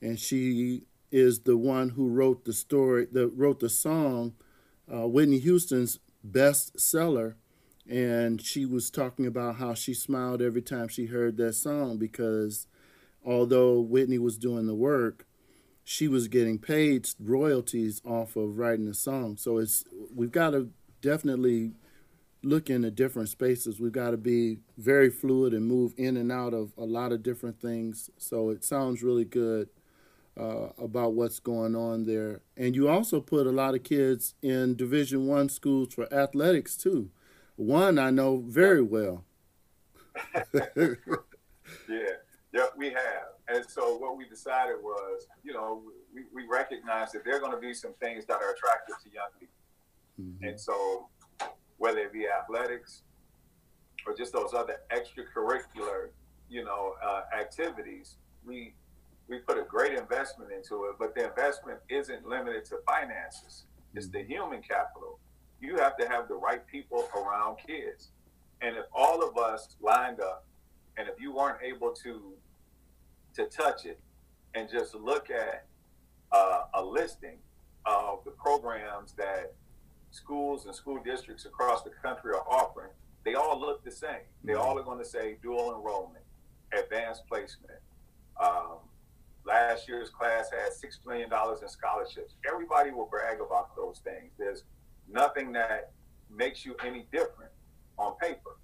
[0.00, 4.34] and she is the one who wrote the story, that wrote the song,
[4.92, 7.36] uh, Whitney Houston's best seller.
[7.88, 12.66] And she was talking about how she smiled every time she heard that song because
[13.24, 15.26] although Whitney was doing the work,
[15.84, 19.36] she was getting paid royalties off of writing the song.
[19.36, 20.70] So it's we've got to
[21.02, 21.72] definitely
[22.44, 23.80] look into different spaces.
[23.80, 27.22] We've got to be very fluid and move in and out of a lot of
[27.22, 28.10] different things.
[28.18, 29.68] So it sounds really good
[30.38, 32.40] uh, about what's going on there.
[32.56, 37.10] And you also put a lot of kids in Division One schools for athletics too.
[37.56, 39.24] One I know very well.
[40.54, 40.96] yeah.
[42.54, 43.34] Yeah, we have.
[43.48, 45.82] And so what we decided was, you know,
[46.14, 49.10] we, we recognize that there are going to be some things that are attractive to
[49.12, 49.54] young people.
[50.20, 50.44] Mm-hmm.
[50.44, 51.08] And so
[51.78, 53.02] whether it be athletics
[54.06, 56.08] or just those other extracurricular,
[56.48, 58.74] you know, uh, activities, we
[59.26, 63.64] we put a great investment into it, but the investment isn't limited to finances.
[63.94, 65.18] It's the human capital.
[65.62, 68.08] You have to have the right people around kids.
[68.60, 70.44] And if all of us lined up,
[70.98, 72.34] and if you weren't able to
[73.34, 73.98] to touch it
[74.54, 75.66] and just look at
[76.30, 77.38] uh, a listing
[77.84, 79.54] of the programs that
[80.14, 82.90] schools and school districts across the country are offering,
[83.24, 84.24] they all look the same.
[84.44, 84.62] They mm-hmm.
[84.62, 86.24] all are going to say dual enrollment.
[86.72, 87.80] advanced placement.
[88.40, 88.78] Um,
[89.44, 92.34] last year's class had six million dollars in scholarships.
[92.50, 94.32] Everybody will brag about those things.
[94.38, 94.64] There's
[95.08, 95.92] nothing that
[96.30, 97.50] makes you any different
[97.98, 98.56] on paper.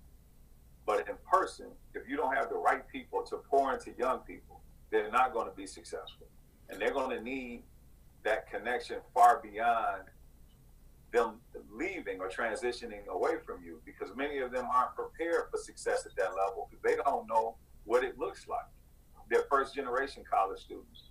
[0.86, 4.60] But in person, if you don't have the right people to pour into young people,
[4.90, 6.26] they're not going to be successful.
[6.68, 7.62] And they're going to need
[8.24, 10.02] that connection far beyond
[11.12, 11.34] them
[11.72, 16.14] leaving or transitioning away from you because many of them aren't prepared for success at
[16.16, 18.64] that level because they don't know what it looks like.
[19.28, 21.10] They're first generation college students.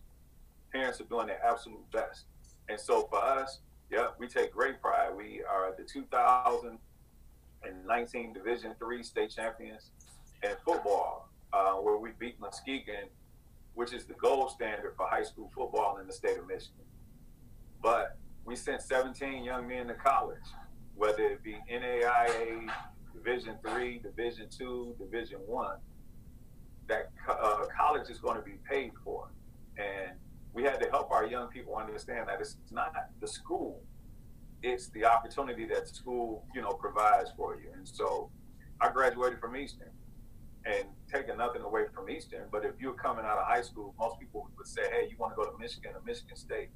[0.72, 2.26] Parents are doing their absolute best.
[2.70, 3.60] And so for us,
[3.90, 5.10] yeah, we take great pride.
[5.16, 9.90] We are the 2019 Division Three state champions
[10.44, 13.10] in football, uh, where we beat Muskegon,
[13.74, 16.86] which is the gold standard for high school football in the state of Michigan.
[17.82, 18.16] But
[18.50, 20.42] we sent 17 young men to college,
[20.96, 22.68] whether it be NAIA,
[23.14, 25.78] Division Three, Division Two, Division One.
[26.88, 29.30] That uh, college is going to be paid for,
[29.78, 30.18] and
[30.52, 33.84] we had to help our young people understand that it's not the school,
[34.64, 37.70] it's the opportunity that school, you know, provides for you.
[37.76, 38.32] And so
[38.82, 39.92] I graduated from Eastern
[40.66, 44.20] and taking nothing away from Eastern, but if you're coming out of high school, most
[44.20, 46.70] people would say, hey, you want to go to Michigan or Michigan State.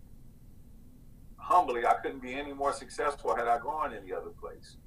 [1.43, 4.77] Humbly, I couldn't be any more successful had I gone any other place.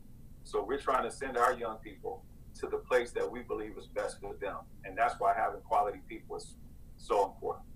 [0.43, 2.25] So we're trying to send our young people
[2.61, 4.57] to the place that we believe is best for them.
[4.87, 6.55] And that's why having quality people is
[6.97, 7.67] so important.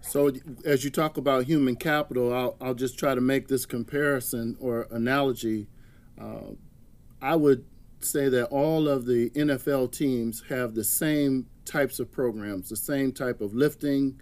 [0.00, 0.32] So,
[0.64, 4.88] as you talk about human capital, I'll, I'll just try to make this comparison or
[4.90, 5.68] analogy.
[6.18, 6.54] Uh,
[7.20, 7.66] I would
[7.98, 13.12] say that all of the NFL teams have the same types of programs, the same
[13.12, 14.18] type of lifting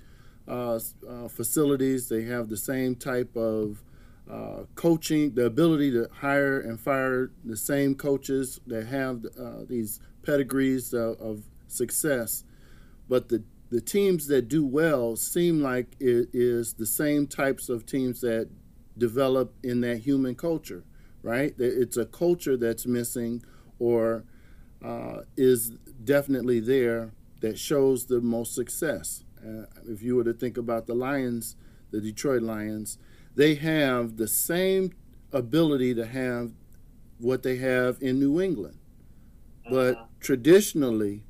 [0.49, 3.83] uh, uh, facilities, they have the same type of
[4.31, 10.01] uh, coaching, the ability to hire and fire the same coaches that have uh, these
[10.23, 12.45] pedigrees of success.
[13.09, 17.85] But the the teams that do well seem like it is the same types of
[17.85, 18.49] teams that
[18.97, 20.85] develop in that human culture,
[21.23, 21.55] right?
[21.59, 23.43] It's a culture that's missing
[23.79, 24.25] or
[25.37, 25.71] is
[26.03, 29.25] definitely there that shows the most success.
[29.49, 31.57] Uh, if you were to think about the Lions,
[31.91, 32.99] the Detroit Lions,
[33.35, 34.93] they have the same
[35.33, 36.53] ability to have
[37.19, 38.79] what they have in New England.
[39.71, 40.05] But uh-huh.
[40.21, 41.25] traditionally,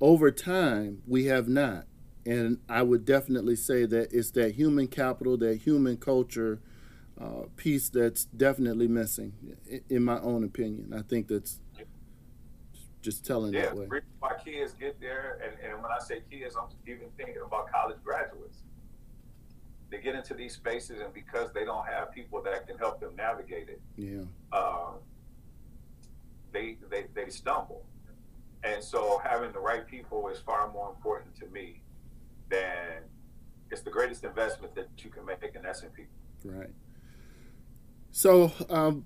[0.00, 1.86] over time, we have not.
[2.24, 6.60] And I would definitely say that it's that human capital, that human culture
[7.20, 9.34] uh, piece that's definitely missing,
[9.88, 10.92] in my own opinion.
[10.96, 11.60] I think that's
[13.02, 13.86] just telling yeah, that way.
[14.20, 17.98] My kids get there, and, and when I say kids, I'm even thinking about college
[18.02, 18.58] graduates.
[19.90, 23.14] They get into these spaces, and because they don't have people that can help them
[23.16, 24.92] navigate it, yeah, uh,
[26.52, 27.84] they, they they stumble.
[28.64, 31.82] And so having the right people is far more important to me
[32.48, 33.02] than
[33.72, 36.14] it's the greatest investment that you can make, and that's in people.
[36.44, 36.70] Right.
[38.12, 39.04] So, um,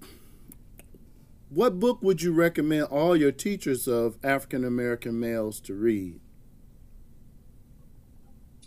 [1.48, 6.20] what book would you recommend all your teachers of African American males to read?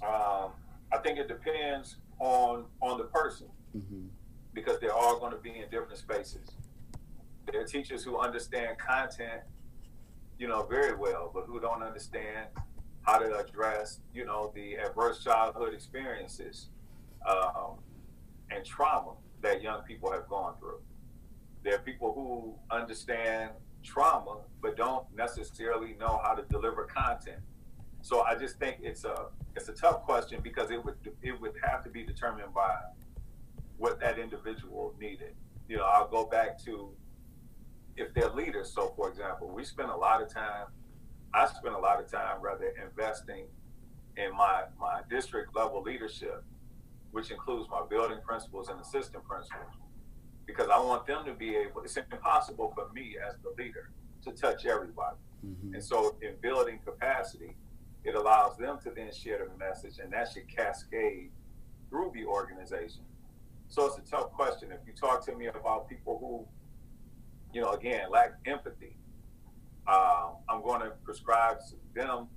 [0.02, 0.52] Um,
[0.92, 4.08] I think it depends on on the person mm-hmm.
[4.54, 6.52] because they're all going to be in different spaces.
[7.52, 9.42] There are teachers who understand content
[10.40, 12.48] you know, very well, but who don't understand
[13.02, 16.70] how to address, you know, the adverse childhood experiences
[17.30, 17.76] um,
[18.50, 19.12] and trauma
[19.42, 20.80] that young people have gone through.
[21.64, 23.52] There are people who understand
[23.84, 27.40] trauma but don't necessarily know how to deliver content.
[28.02, 31.54] So I just think it's a it's a tough question because it would it would
[31.64, 32.76] have to be determined by
[33.78, 35.34] what that individual needed.
[35.68, 36.92] You know, I'll go back to
[37.98, 38.72] if they're leaders.
[38.74, 40.68] So, for example, we spend a lot of time.
[41.34, 43.46] I spend a lot of time rather investing
[44.18, 46.44] in my my district level leadership,
[47.12, 49.74] which includes my building principals and assistant principals,
[50.50, 51.82] because I want them to be able.
[51.82, 53.92] It's impossible for me as the leader
[54.24, 55.74] to touch everybody, mm-hmm.
[55.74, 57.56] and so in building capacity,
[58.04, 61.32] it allows them to then share the message, and that should cascade
[61.90, 63.04] through the organization.
[63.68, 64.72] So it's a tough question.
[64.72, 66.48] If you talk to me about people who
[67.54, 68.96] you know, again, lack empathy,
[69.88, 71.58] um, I'm going to prescribe
[71.96, 72.28] them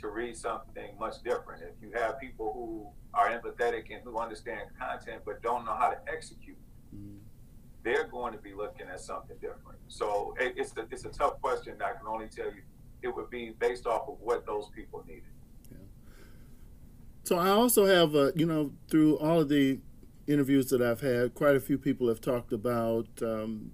[0.00, 1.62] to read something much different.
[1.62, 5.90] If you have people who are empathetic and who understand content but don't know how
[5.90, 6.56] to execute.
[7.82, 9.78] They're going to be looking at something different.
[9.88, 11.76] So it, it's a, it's a tough question.
[11.84, 12.62] I can only tell you
[13.02, 15.22] it would be based off of what those people needed.
[17.24, 19.78] So I also have, you know, through all of the
[20.26, 23.72] interviews that I've had, quite a few people have talked about um,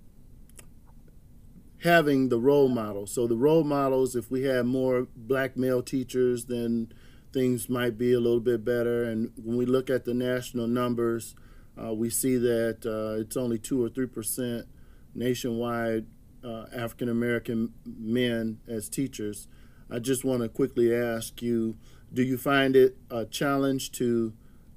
[1.82, 3.06] having the role model.
[3.06, 6.92] So the role models, if we had more black male teachers, then
[7.32, 9.04] things might be a little bit better.
[9.04, 11.34] And when we look at the national numbers,
[11.82, 14.66] uh, we see that uh, it's only two or three percent
[15.14, 16.06] nationwide
[16.44, 19.48] uh, African American men as teachers.
[19.90, 21.76] I just want to quickly ask you:
[22.12, 24.32] Do you find it a challenge to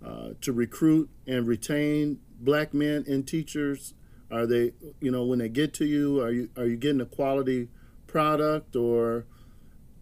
[0.05, 3.93] uh, to recruit and retain black men in teachers?
[4.31, 7.05] Are they, you know, when they get to you, are you are you getting a
[7.05, 7.69] quality
[8.07, 9.25] product, or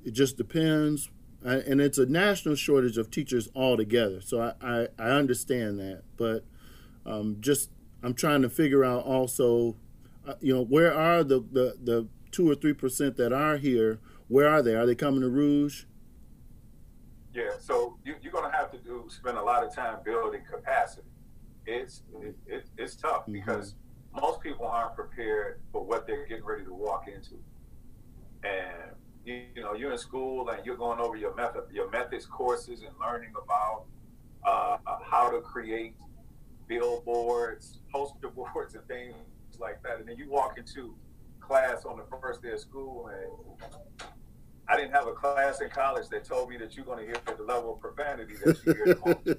[0.03, 1.09] it just depends?
[1.45, 4.21] I, and it's a national shortage of teachers altogether.
[4.21, 6.43] So I, I, I understand that, but
[7.07, 7.71] um, just
[8.03, 9.75] I'm trying to figure out also,
[10.27, 13.99] uh, you know, where are the, the, the two or three percent that are here?
[14.27, 14.75] Where are they?
[14.75, 15.85] Are they coming to Rouge?
[17.33, 20.41] Yeah, so you, are going to have to do spend a lot of time building
[20.49, 21.07] capacity.
[21.65, 23.33] It's it, it, it's tough mm-hmm.
[23.33, 23.75] because
[24.13, 27.35] most people aren't prepared for what they're getting ready to walk into,
[28.43, 32.25] and you, you know you're in school and you're going over your method your methods
[32.25, 33.85] courses and learning about
[34.45, 35.93] uh, how to create
[36.67, 39.15] billboards, poster boards, and things
[39.59, 40.95] like that, and then you walk into
[41.39, 43.71] class on the first day of school and
[44.69, 47.15] I didn't have a class in college that told me that you're going to hear
[47.37, 49.37] the level of profanity that you hear.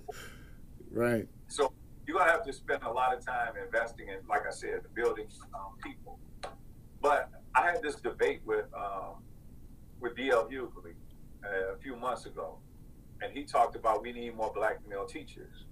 [0.90, 1.28] right.
[1.48, 1.72] So
[2.06, 4.80] you're going to have to spend a lot of time investing in, like I said,
[4.94, 6.18] building um, people.
[7.02, 9.22] But I had this debate with um,
[10.00, 10.48] with D.L.
[10.48, 10.94] Hughley
[11.44, 12.58] uh, a few months ago,
[13.20, 15.66] and he talked about we need more black male teachers,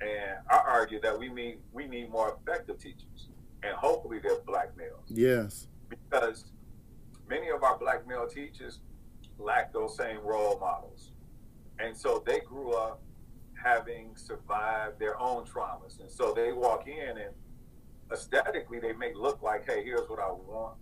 [0.00, 3.28] and I argue that we need we need more effective teachers,
[3.62, 5.04] and hopefully they're black males.
[5.08, 5.68] Yes.
[5.88, 6.44] Because
[7.28, 8.80] many of our black male teachers
[9.38, 11.12] lack those same role models.
[11.78, 13.00] And so they grew up
[13.62, 16.00] having survived their own traumas.
[16.00, 17.34] And so they walk in and
[18.12, 20.76] aesthetically they may look like, hey, here's what I want.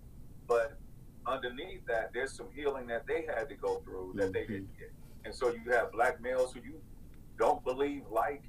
[0.47, 0.79] But
[1.27, 4.33] underneath that, there's some healing that they had to go through that mm-hmm.
[4.33, 4.93] they didn't get.
[5.25, 6.81] And so you have black males who you
[7.39, 8.43] don't believe like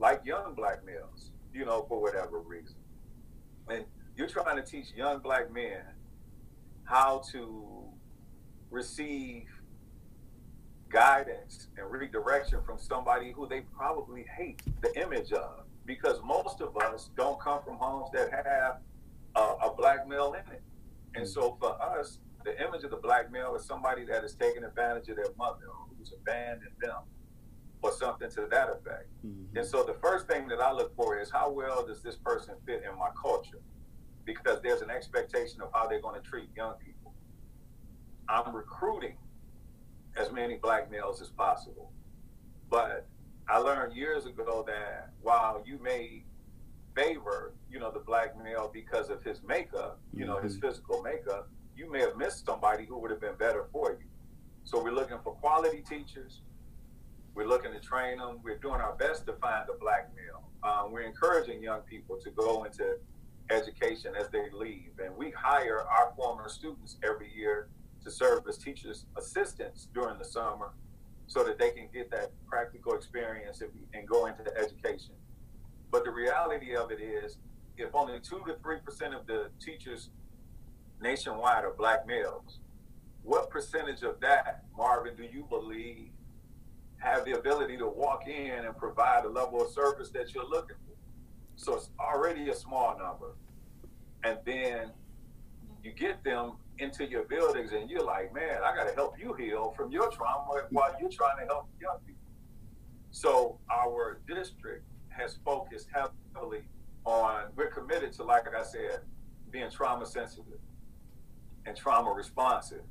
[0.00, 2.76] like young black males, you know, for whatever reason.
[3.68, 3.84] And
[4.16, 5.82] you're trying to teach young black men
[6.84, 7.84] how to
[8.70, 9.44] receive
[10.88, 15.64] guidance and redirection from somebody who they probably hate the image of.
[15.84, 18.78] Because most of us don't come from homes that have
[19.36, 20.62] a, a black male in it.
[21.14, 24.64] And so for us the image of the black male is somebody that is taking
[24.64, 27.02] advantage of their mother or who's abandoned them
[27.82, 29.56] or something to that effect mm-hmm.
[29.56, 32.54] and so the first thing that i look for is how well does this person
[32.66, 33.60] fit in my culture
[34.24, 37.14] because there's an expectation of how they're going to treat young people.
[38.28, 39.16] I'm recruiting
[40.16, 41.90] as many black males as possible.
[42.68, 43.06] But
[43.48, 46.24] I learned years ago that while you may
[46.94, 50.28] favor, you know, the black male because of his makeup, you mm-hmm.
[50.28, 50.68] know, his mm-hmm.
[50.68, 54.06] physical makeup, you may have missed somebody who would have been better for you.
[54.64, 56.42] So we're looking for quality teachers.
[57.34, 58.40] We're looking to train them.
[58.42, 60.48] We're doing our best to find a black male.
[60.62, 62.96] Um, we're encouraging young people to go into
[63.50, 64.92] education as they leave.
[65.02, 67.68] And we hire our former students every year
[68.04, 70.72] to serve as teachers' assistants during the summer
[71.26, 73.62] so that they can get that practical experience
[73.94, 75.14] and go into education.
[75.90, 77.38] But the reality of it is,
[77.76, 80.10] if only 2 to 3% of the teachers
[81.00, 82.58] nationwide are black males,
[83.22, 86.10] what percentage of that, Marvin, do you believe
[87.00, 90.76] have the ability to walk in and provide the level of service that you're looking
[90.86, 90.94] for?
[91.56, 93.34] So it's already a small number.
[94.24, 94.92] And then
[95.82, 99.34] you get them into your buildings and you're like, man, I got to help you
[99.34, 102.20] heal from your trauma while you're trying to help young people.
[103.10, 106.62] So our district has focused heavily
[107.04, 109.00] on, we're committed to, like I said,
[109.50, 110.60] being trauma sensitive
[111.66, 112.82] and trauma responsive.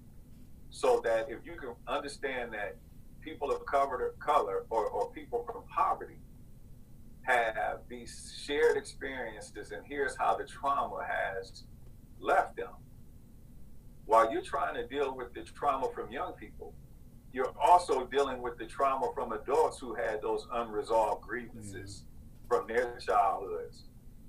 [0.71, 2.75] So that if you can understand that
[3.21, 6.19] people of color, color or, or people from poverty
[7.23, 11.63] have these shared experiences, and here's how the trauma has
[12.19, 12.73] left them.
[14.05, 16.73] While you're trying to deal with the trauma from young people,
[17.31, 22.47] you're also dealing with the trauma from adults who had those unresolved grievances mm-hmm.
[22.47, 23.83] from their childhoods.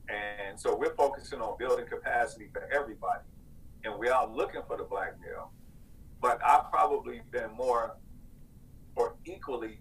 [0.09, 3.25] And so we're focusing on building capacity for everybody.
[3.85, 5.53] And we are looking for the black male.
[6.21, 7.97] But I've probably been more
[8.97, 9.79] or equally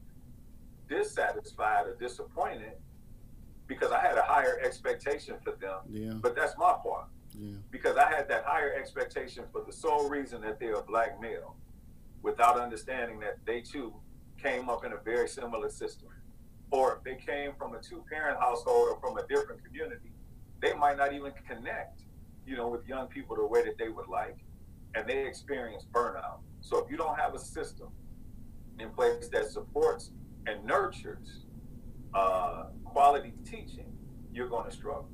[0.88, 2.74] dissatisfied or disappointed
[3.68, 5.80] because I had a higher expectation for them.
[5.90, 6.14] Yeah.
[6.14, 7.08] But that's my part.
[7.40, 7.54] Yeah.
[7.70, 11.56] Because I had that higher expectation for the sole reason that they're a black male,
[12.24, 13.94] without understanding that they too
[14.42, 16.10] came up in a very similar system.
[16.72, 20.12] Or if they came from a two parent household or from a different community,
[20.62, 22.02] they might not even connect
[22.50, 24.38] you know, with young people the way that they would like,
[24.96, 26.40] and they experience burnout.
[26.62, 27.90] So if you don't have a system
[28.82, 30.12] in place that supports
[30.48, 31.46] and nurtures
[32.14, 33.92] uh, quality teaching,
[34.34, 35.10] you're going to struggle.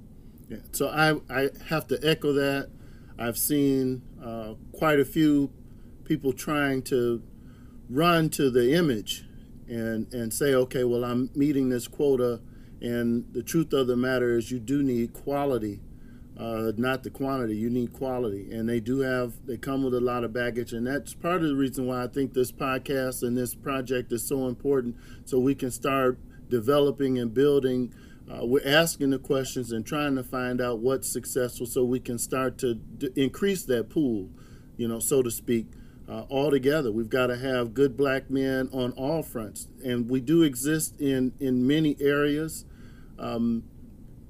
[0.50, 0.58] Yeah.
[0.72, 2.70] So I, I have to echo that.
[3.18, 5.52] I've seen uh, quite a few
[6.04, 7.24] people trying to
[7.90, 9.26] run to the image
[9.68, 12.42] and, and say, okay, well, I'm meeting this quota.
[12.82, 15.80] And the truth of the matter is, you do need quality,
[16.38, 17.56] uh, not the quantity.
[17.56, 18.52] You need quality.
[18.52, 20.74] And they do have, they come with a lot of baggage.
[20.74, 24.28] And that's part of the reason why I think this podcast and this project is
[24.28, 26.20] so important so we can start
[26.50, 27.94] developing and building.
[28.30, 32.18] Uh, we're asking the questions and trying to find out what's successful so we can
[32.18, 34.30] start to d- increase that pool,
[34.78, 35.68] you know, so to speak
[36.10, 36.92] uh, all together.
[36.92, 41.34] We've got to have good black men on all fronts, and we do exist in
[41.40, 42.66] in many areas,
[43.18, 43.64] um,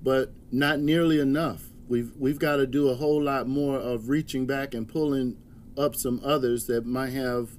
[0.03, 1.63] but not nearly enough.
[1.87, 5.37] We've we've got to do a whole lot more of reaching back and pulling
[5.77, 7.51] up some others that might have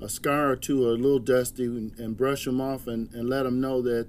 [0.00, 3.28] a scar or two or a little dusty and, and brush them off and, and
[3.28, 4.08] let them know that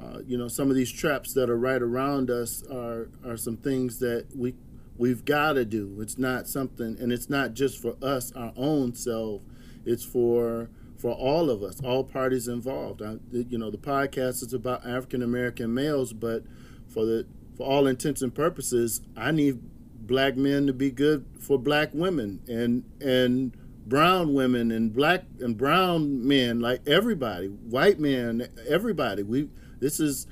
[0.00, 3.56] uh, you know some of these traps that are right around us are are some
[3.56, 4.54] things that we
[4.96, 5.96] we've got to do.
[6.00, 9.42] It's not something, and it's not just for us, our own self.
[9.84, 13.02] It's for for all of us, all parties involved.
[13.02, 16.44] I, you know, the podcast is about African American males, but
[16.88, 17.26] for the
[17.56, 19.60] for all intents and purposes, I need
[20.06, 25.56] black men to be good for black women and and brown women and black and
[25.56, 29.22] brown men, like everybody, white men, everybody.
[29.22, 29.48] We
[29.80, 30.26] this is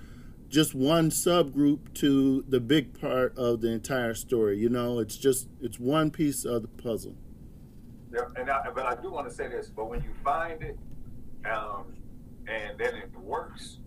[0.49, 4.59] just one subgroup to the big part of the entire story.
[4.59, 7.14] You know, it's just it's one piece of the puzzle.
[8.12, 9.70] Yeah, and I, but I do want to say this.
[9.75, 10.79] But when you find it,
[11.51, 11.95] um,
[12.47, 13.79] and then it works,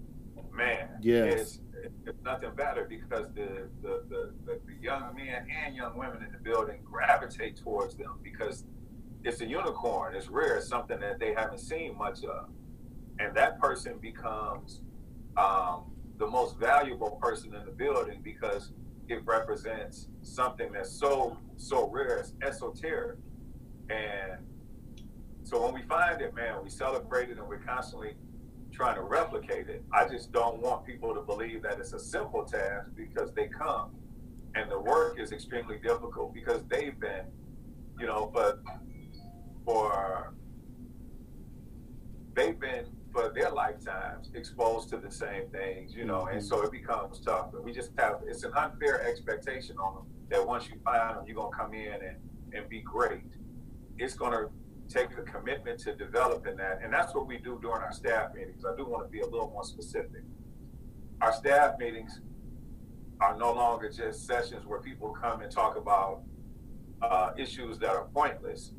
[0.51, 1.59] man, yes.
[2.05, 6.31] It's, nothing better because the the, the the, the young men and young women in
[6.31, 8.65] the building gravitate towards them because
[9.23, 10.15] it's a unicorn.
[10.15, 10.57] It's rare.
[10.57, 12.49] It's something that they haven't seen much of,
[13.19, 14.81] and that person becomes
[15.37, 15.85] um,
[16.17, 18.71] the most valuable person in the building because
[19.07, 23.17] it represents something that's so so rare, it's esoteric.
[23.89, 24.39] And
[25.43, 28.15] so when we find it, man, we celebrate it and we're constantly
[28.75, 29.83] trying to replicate it.
[29.93, 33.91] I just don't want people to believe that it's a simple task because they come
[34.55, 37.25] and the work is extremely difficult because they've been,
[37.99, 38.59] you know, but
[39.65, 40.33] for
[42.35, 46.47] they've been for their lifetimes exposed to the same things, you know, and mm-hmm.
[46.47, 47.53] so it becomes tough.
[47.53, 51.23] And we just have it's an unfair expectation on them that once you find them,
[51.25, 52.17] you're gonna come in and,
[52.53, 53.31] and be great.
[53.97, 54.49] It's gonna
[54.89, 56.79] take a commitment to developing that.
[56.83, 58.63] And that's what we do during our staff meetings.
[58.65, 60.23] I do want to be a little more specific.
[61.21, 62.21] Our staff meetings
[63.21, 66.21] are no longer just sessions where people come and talk about
[67.01, 68.71] uh, issues that are pointless.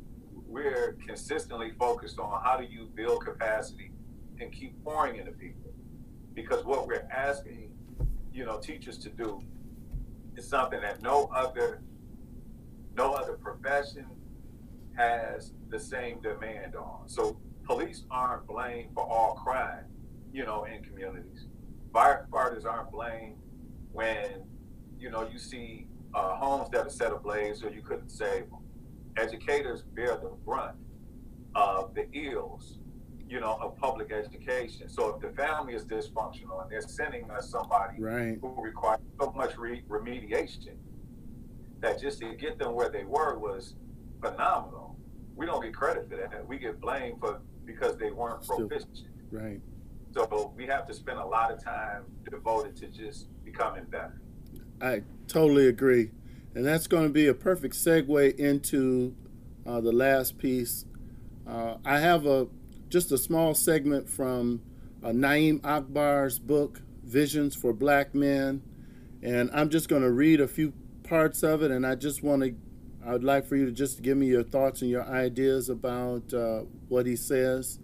[0.47, 3.93] We're consistently focused on how do you build capacity
[4.41, 5.73] and keep pouring into people.
[6.35, 7.71] Because what we're asking,
[8.33, 9.43] you know, teachers to do
[10.37, 11.81] is something that no other
[12.95, 14.07] no other profession
[14.97, 17.03] has the same demand on.
[17.07, 19.85] So police aren't blamed for all crime,
[20.33, 21.47] you know, in communities.
[21.93, 23.37] Firefighters aren't blamed
[23.93, 24.45] when,
[24.99, 28.61] you know, you see uh, homes that are set ablaze or you couldn't save them.
[29.17, 30.77] Educators bear the brunt
[31.55, 32.79] of the ills
[33.29, 34.89] you know, of public education.
[34.89, 38.39] So if the family is dysfunctional and they're sending us somebody right.
[38.41, 40.77] who requires so much re- remediation,
[41.81, 43.75] that just to get them where they were was
[44.21, 44.86] phenomenal.
[45.37, 46.47] We don't get credit for that.
[46.49, 49.05] We get blamed for because they weren't proficient.
[49.31, 49.61] Right.
[50.15, 54.21] So we have to spend a lot of time devoted to just becoming better.
[54.81, 56.11] I totally agree.
[56.55, 59.15] And that's going to be a perfect segue into
[59.67, 60.87] uh, the last piece.
[61.47, 62.49] Uh, I have a
[62.89, 64.63] just a small segment from
[65.03, 68.63] uh, Na'im Akbar's book, Visions for Black Men.
[69.23, 70.73] And I'm just going to read a few
[71.03, 72.55] parts of it, and I just want to,
[73.07, 76.35] I would like for you to just give me your thoughts and your ideas about
[76.35, 77.79] uh, what he says.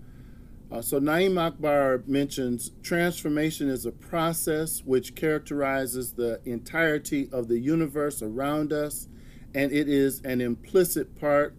[0.70, 7.61] Uh, so, Na'im Akbar mentions transformation is a process which characterizes the entirety of the
[7.61, 9.07] universe around us,
[9.55, 11.55] and it is an implicit part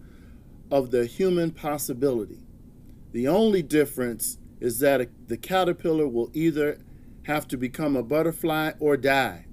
[0.70, 2.39] of the human possibility.
[3.14, 6.80] The only difference is that the caterpillar will either
[7.28, 9.45] have to become a butterfly or die.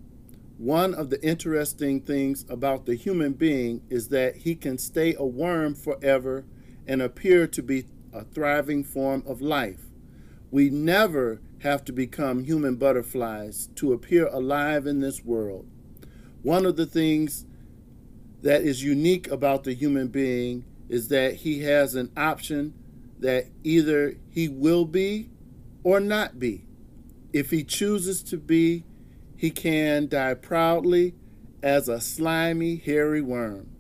[0.61, 5.25] One of the interesting things about the human being is that he can stay a
[5.25, 6.45] worm forever
[6.87, 9.87] and appear to be a thriving form of life.
[10.51, 15.67] We never have to become human butterflies to appear alive in this world.
[16.43, 17.47] One of the things
[18.43, 22.75] that is unique about the human being is that he has an option
[23.19, 25.31] that either he will be
[25.85, 26.67] or not be.
[27.33, 28.85] If he chooses to be,
[29.41, 31.15] he can die proudly
[31.63, 33.71] as a slimy, hairy worm.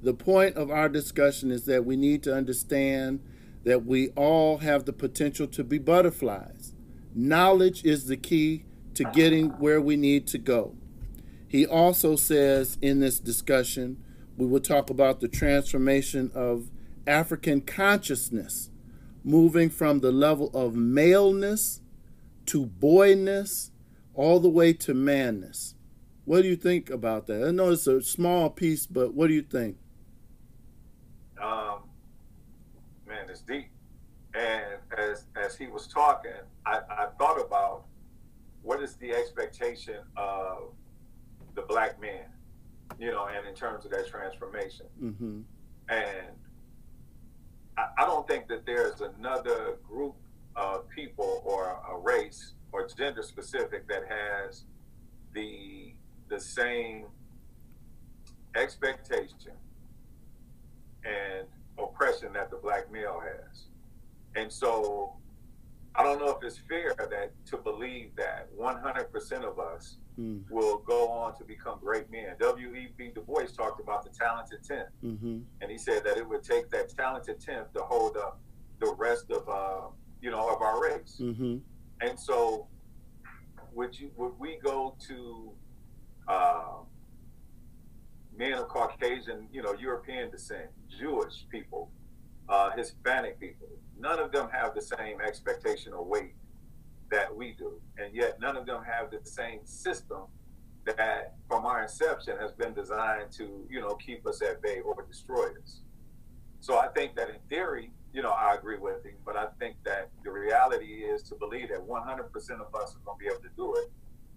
[0.00, 3.18] The point of our discussion is that we need to understand
[3.64, 6.74] that we all have the potential to be butterflies.
[7.16, 10.76] Knowledge is the key to getting where we need to go.
[11.48, 14.00] He also says in this discussion,
[14.36, 16.70] we will talk about the transformation of
[17.08, 18.70] African consciousness,
[19.24, 21.80] moving from the level of maleness
[22.46, 23.71] to boyness
[24.14, 25.74] all the way to manness.
[26.24, 27.46] What do you think about that?
[27.46, 29.76] I know it's a small piece, but what do you think?
[31.40, 31.80] Um,
[33.06, 33.68] man, it's deep.
[34.34, 36.30] And as as he was talking,
[36.64, 37.84] I, I thought about
[38.62, 40.72] what is the expectation of
[41.54, 42.26] the black man,
[42.98, 44.86] you know, and in terms of that transformation.
[45.02, 45.40] Mm-hmm.
[45.88, 46.36] And
[47.76, 50.14] I, I don't think that there's another group
[50.54, 54.64] of people or a race or gender specific that has
[55.34, 55.92] the
[56.28, 57.06] the same
[58.56, 59.52] expectation
[61.04, 61.46] and
[61.78, 63.64] oppression that the black male has.
[64.34, 65.14] And so
[65.94, 70.42] I don't know if it's fair that to believe that 100% of us mm.
[70.50, 72.34] will go on to become great men.
[72.40, 73.12] W.E.B.
[73.14, 74.86] Du Bois talked about the talented 10th.
[75.04, 75.38] Mm-hmm.
[75.60, 78.40] And he said that it would take that talented 10th to hold up
[78.80, 79.88] the rest of, uh,
[80.22, 81.18] you know, of our race.
[81.20, 81.58] Mm-hmm.
[82.02, 82.66] And so
[83.72, 85.52] would you, would we go to
[86.28, 86.78] uh,
[88.36, 90.66] men of Caucasian, you know, European descent,
[90.98, 91.90] Jewish people,
[92.48, 93.68] uh, Hispanic people.
[93.98, 96.34] None of them have the same expectation or weight
[97.10, 100.22] that we do, and yet none of them have the same system
[100.84, 105.04] that, from our inception, has been designed to, you know, keep us at bay or
[105.06, 105.82] destroy us.
[106.60, 109.76] So I think that in theory, you know, I agree with him, but I think
[109.84, 111.86] that the reality is to believe that 100%
[112.60, 113.90] of us are going to be able to do it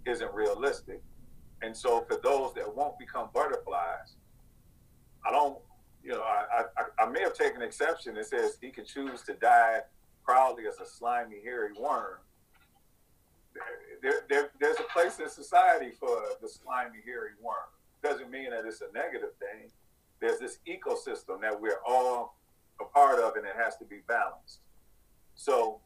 [0.09, 1.01] isn't realistic.
[1.61, 4.15] And so for those that won't become butterflies,
[5.25, 5.57] I don't,
[6.03, 8.15] you know, I, I, I may have taken exception.
[8.15, 9.79] It says he can choose to die
[10.23, 12.19] proudly as a slimy, hairy worm.
[14.01, 17.55] There, there, there's a place in society for the slimy, hairy worm.
[18.03, 19.71] Doesn't mean that it's a negative thing.
[20.21, 22.35] There's this ecosystem that we're all
[22.81, 24.59] a part of, and it has to be balanced.
[25.35, 25.79] So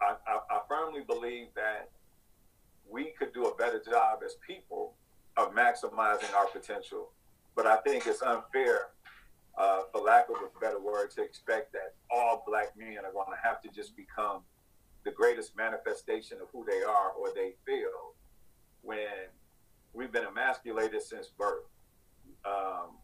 [0.00, 1.90] I, I, I firmly believe that
[2.88, 4.94] we could do a better job as people
[5.36, 7.10] of maximizing our potential.
[7.54, 8.88] But I think it's unfair,
[9.58, 13.30] uh, for lack of a better word, to expect that all black men are going
[13.30, 14.42] to have to just become
[15.04, 18.14] the greatest manifestation of who they are or they feel
[18.82, 19.30] when
[19.92, 21.64] we've been emasculated since birth.
[22.44, 22.98] Um,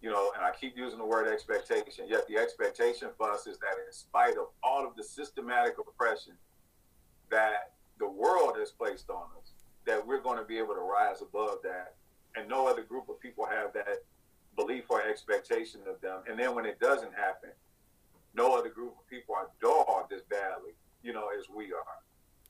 [0.00, 3.58] you know, and I keep using the word expectation, yet the expectation for us is
[3.58, 6.34] that in spite of all of the systematic oppression
[7.30, 9.52] that the world has placed on us,
[9.86, 11.94] that we're going to be able to rise above that.
[12.36, 14.04] And no other group of people have that
[14.56, 16.20] belief or expectation of them.
[16.28, 17.50] And then when it doesn't happen,
[18.34, 20.72] no other group of people are dogged as badly,
[21.02, 21.98] you know, as we are.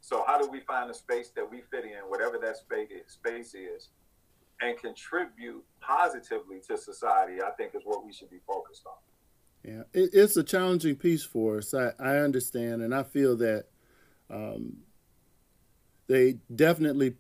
[0.00, 3.12] So how do we find a space that we fit in, whatever that space is,
[3.12, 3.88] space is,
[4.60, 7.42] and contribute positively to society?
[7.42, 8.94] I think is what we should be focused on.
[9.64, 11.74] Yeah, it, it's a challenging piece for us.
[11.74, 13.66] I, I understand, and I feel that
[14.30, 14.78] um,
[16.06, 17.14] they definitely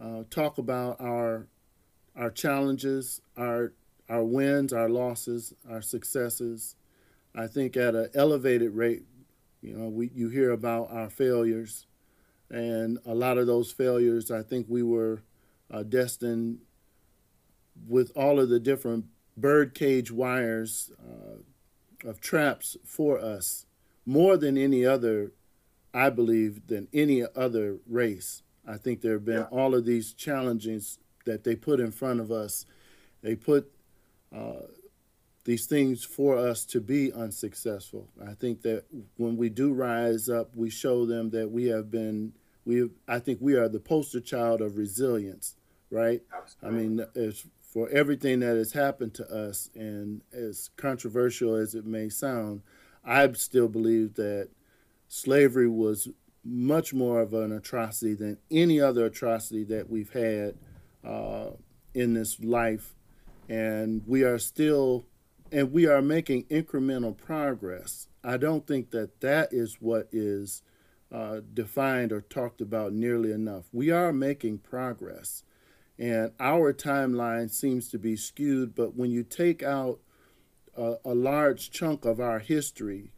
[0.00, 1.48] uh, talk about our
[2.16, 3.72] our challenges, our
[4.08, 6.76] our wins, our losses, our successes.
[7.34, 9.04] I think at an elevated rate,
[9.60, 11.86] you know, we you hear about our failures,
[12.50, 15.22] and a lot of those failures, I think we were
[15.70, 16.60] uh, destined
[17.86, 19.06] with all of the different
[19.36, 23.66] birdcage wires uh, of traps for us,
[24.04, 25.32] more than any other
[25.96, 28.42] I believe, than any other race.
[28.68, 29.58] I think there have been yeah.
[29.58, 32.66] all of these challenges that they put in front of us.
[33.22, 33.72] They put
[34.30, 34.66] uh,
[35.44, 38.10] these things for us to be unsuccessful.
[38.22, 38.84] I think that
[39.16, 42.34] when we do rise up, we show them that we have been.
[42.66, 45.56] We, I think we are the poster child of resilience,
[45.88, 46.20] right?
[46.30, 46.68] Absolutely.
[46.68, 47.46] I mean, it's
[47.76, 52.62] for everything that has happened to us, and as controversial as it may sound,
[53.04, 54.48] I still believe that
[55.08, 56.08] slavery was
[56.42, 60.54] much more of an atrocity than any other atrocity that we've had
[61.04, 61.50] uh,
[61.92, 62.94] in this life.
[63.46, 65.04] And we are still,
[65.52, 68.08] and we are making incremental progress.
[68.24, 70.62] I don't think that that is what is
[71.12, 73.66] uh, defined or talked about nearly enough.
[73.70, 75.42] We are making progress.
[75.98, 78.74] And our timeline seems to be skewed.
[78.74, 80.00] But when you take out
[80.76, 83.12] a, a large chunk of our history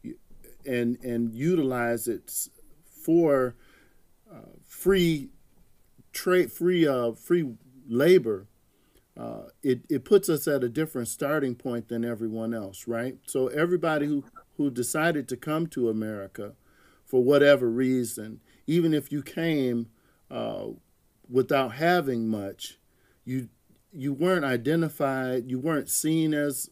[0.66, 2.31] and and utilize it
[3.05, 3.57] for
[4.31, 5.31] uh, free
[6.12, 7.55] trade, free uh, free
[7.89, 8.47] labor,
[9.16, 13.16] uh, it it puts us at a different starting point than everyone else, right?
[13.26, 14.24] So everybody who
[14.57, 16.53] who decided to come to America,
[17.05, 19.89] for whatever reason, even if you came
[20.31, 20.66] uh,
[21.29, 22.79] without having much,
[23.24, 23.49] you
[23.93, 26.70] you weren't identified, you weren't seen as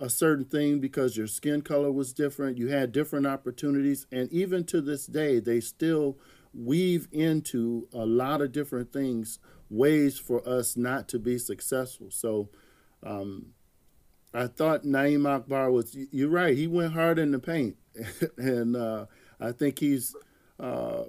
[0.00, 4.64] a certain thing because your skin color was different, you had different opportunities, and even
[4.64, 6.18] to this day, they still
[6.54, 12.10] weave into a lot of different things, ways for us not to be successful.
[12.10, 12.48] So,
[13.02, 13.46] um,
[14.32, 15.96] I thought Na'im Akbar was.
[16.10, 16.56] You're right.
[16.56, 17.76] He went hard in the paint,
[18.36, 19.06] and uh,
[19.40, 20.14] I think he's.
[20.58, 21.04] Uh,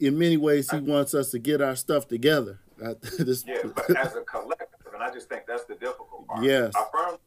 [0.00, 2.60] in many ways, he wants us to get our stuff together.
[3.18, 6.44] this, yeah, but as a collective, and I just think that's the difficult part.
[6.44, 6.72] Yes.
[6.76, 7.18] I firmly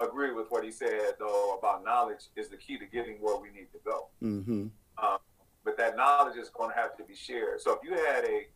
[0.00, 3.48] agree with what he said, though, about knowledge is the key to getting where we
[3.48, 4.08] need to go.
[4.22, 4.66] Mm-hmm.
[5.02, 5.18] Um,
[5.64, 7.60] but that knowledge is going to have to be shared.
[7.60, 8.46] So if you had a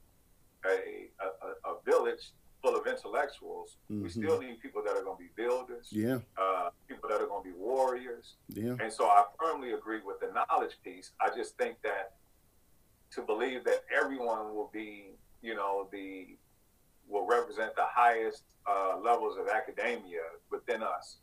[0.65, 0.75] a,
[1.21, 4.05] a, a village full of intellectuals, mm-hmm.
[4.05, 5.89] we still need people that are going to be builders.
[5.91, 6.19] Yeah.
[6.39, 8.35] Uh, people that are going to be warriors.
[8.49, 8.77] Yeah.
[8.81, 11.11] And so I firmly agree with the knowledge piece.
[11.21, 12.15] I just think that
[13.15, 16.37] to believe that everyone will be, you know, the
[17.09, 21.19] will represent the highest uh, levels of academia within us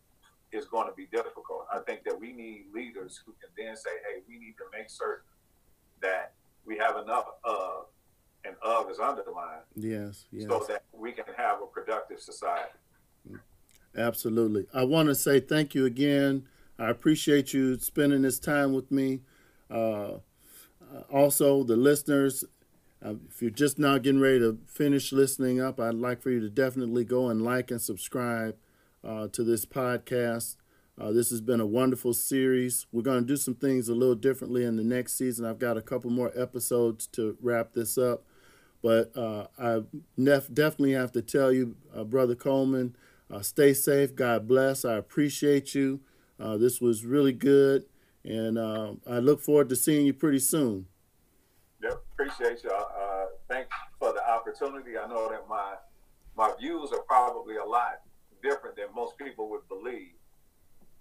[0.51, 1.65] is going to be difficult.
[1.73, 4.89] I think that we need leaders who can then say, "Hey, we need to make
[4.89, 5.25] certain
[6.01, 6.33] that
[6.65, 7.85] we have enough of
[8.45, 9.63] and of is underlined.
[9.75, 10.47] Yes, yes.
[10.47, 12.69] So that we can have a productive society.
[13.97, 14.67] Absolutely.
[14.73, 16.47] I want to say thank you again.
[16.77, 19.21] I appreciate you spending this time with me.
[19.69, 20.19] Uh,
[21.11, 22.43] also, the listeners,
[23.05, 26.39] uh, if you're just now getting ready to finish listening up, I'd like for you
[26.41, 28.55] to definitely go and like and subscribe
[29.03, 30.55] uh, to this podcast.
[30.99, 32.85] Uh, this has been a wonderful series.
[32.91, 35.45] We're going to do some things a little differently in the next season.
[35.45, 38.23] I've got a couple more episodes to wrap this up.
[38.81, 39.83] But uh, I
[40.17, 42.95] nef- definitely have to tell you, uh, Brother Coleman,
[43.31, 44.15] uh, stay safe.
[44.15, 44.83] God bless.
[44.83, 46.01] I appreciate you.
[46.37, 47.85] This was really good.
[48.23, 50.85] And uh, I look forward to seeing you pretty soon.
[51.81, 52.87] Yep, appreciate y'all.
[52.97, 54.97] Uh, thanks for the opportunity.
[54.97, 55.75] I know that my
[56.35, 58.01] my views are probably a lot
[58.41, 60.13] different than most people would believe,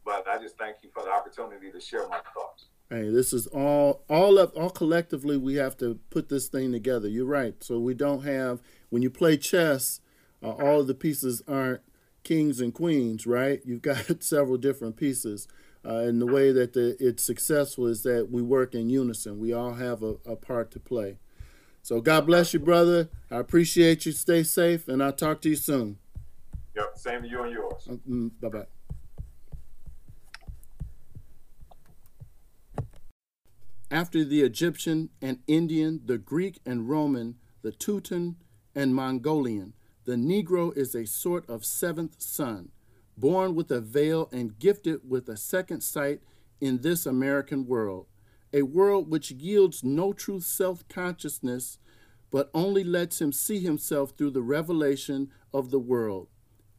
[0.04, 2.66] but I just thank you for the opportunity to share my thoughts.
[2.90, 7.08] Hey, this is all all of all collectively we have to put this thing together.
[7.08, 7.62] You're right.
[7.62, 10.00] So we don't have when you play chess,
[10.42, 11.82] uh, all of the pieces aren't
[12.24, 13.60] kings and queens, right?
[13.64, 15.48] You've got several different pieces.
[15.88, 19.38] Uh, and the way that the, it's successful is that we work in unison.
[19.38, 21.16] We all have a, a part to play.
[21.80, 23.08] So God bless you, brother.
[23.30, 24.12] I appreciate you.
[24.12, 25.96] Stay safe, and I'll talk to you soon.
[26.76, 27.88] Yep, same to you and yours.
[28.06, 28.66] Mm, bye bye.
[33.90, 38.34] After the Egyptian and Indian, the Greek and Roman, the Teuton
[38.74, 39.72] and Mongolian,
[40.04, 42.68] the Negro is a sort of seventh son,
[43.20, 46.20] born with a veil and gifted with a second sight
[46.60, 48.06] in this American world,
[48.52, 51.78] a world which yields no true self consciousness,
[52.30, 56.28] but only lets him see himself through the revelation of the world.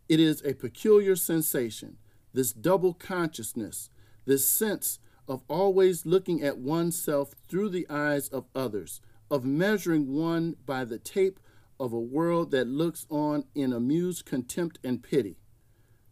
[0.07, 1.97] It is a peculiar sensation,
[2.33, 3.89] this double consciousness,
[4.25, 10.55] this sense of always looking at oneself through the eyes of others, of measuring one
[10.65, 11.39] by the tape
[11.79, 15.37] of a world that looks on in amused contempt and pity.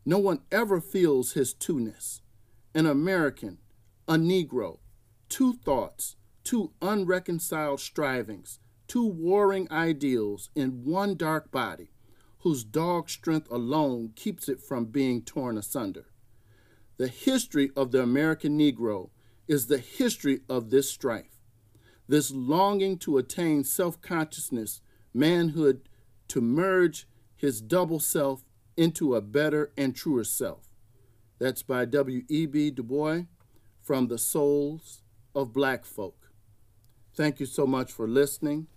[0.08, 2.22] No one ever feels his two-ness.
[2.74, 3.58] An American,
[4.08, 4.78] a Negro,
[5.28, 11.90] two thoughts, two unreconciled strivings, two warring ideals in one dark body,
[12.40, 16.06] whose dog strength alone keeps it from being torn asunder.
[16.96, 19.10] The history of the American Negro
[19.46, 21.42] is the history of this strife,
[22.08, 24.80] this longing to attain self consciousness,
[25.14, 25.90] manhood,
[26.30, 28.46] to merge his double self
[28.78, 30.70] into a better and truer self.
[31.40, 32.72] That's by W.E.B.
[32.72, 33.24] Du Bois
[33.82, 35.02] from The Souls
[35.36, 36.32] of Black Folk.
[37.16, 38.68] Thank you so much for listening.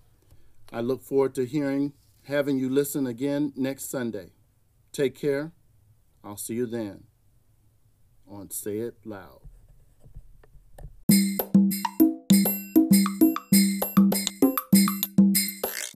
[0.72, 1.92] I look forward to hearing,
[2.24, 4.32] having you listen again next Sunday.
[4.92, 5.53] Take care.
[6.24, 7.05] I'll see you then
[8.28, 9.49] on Say It Loud.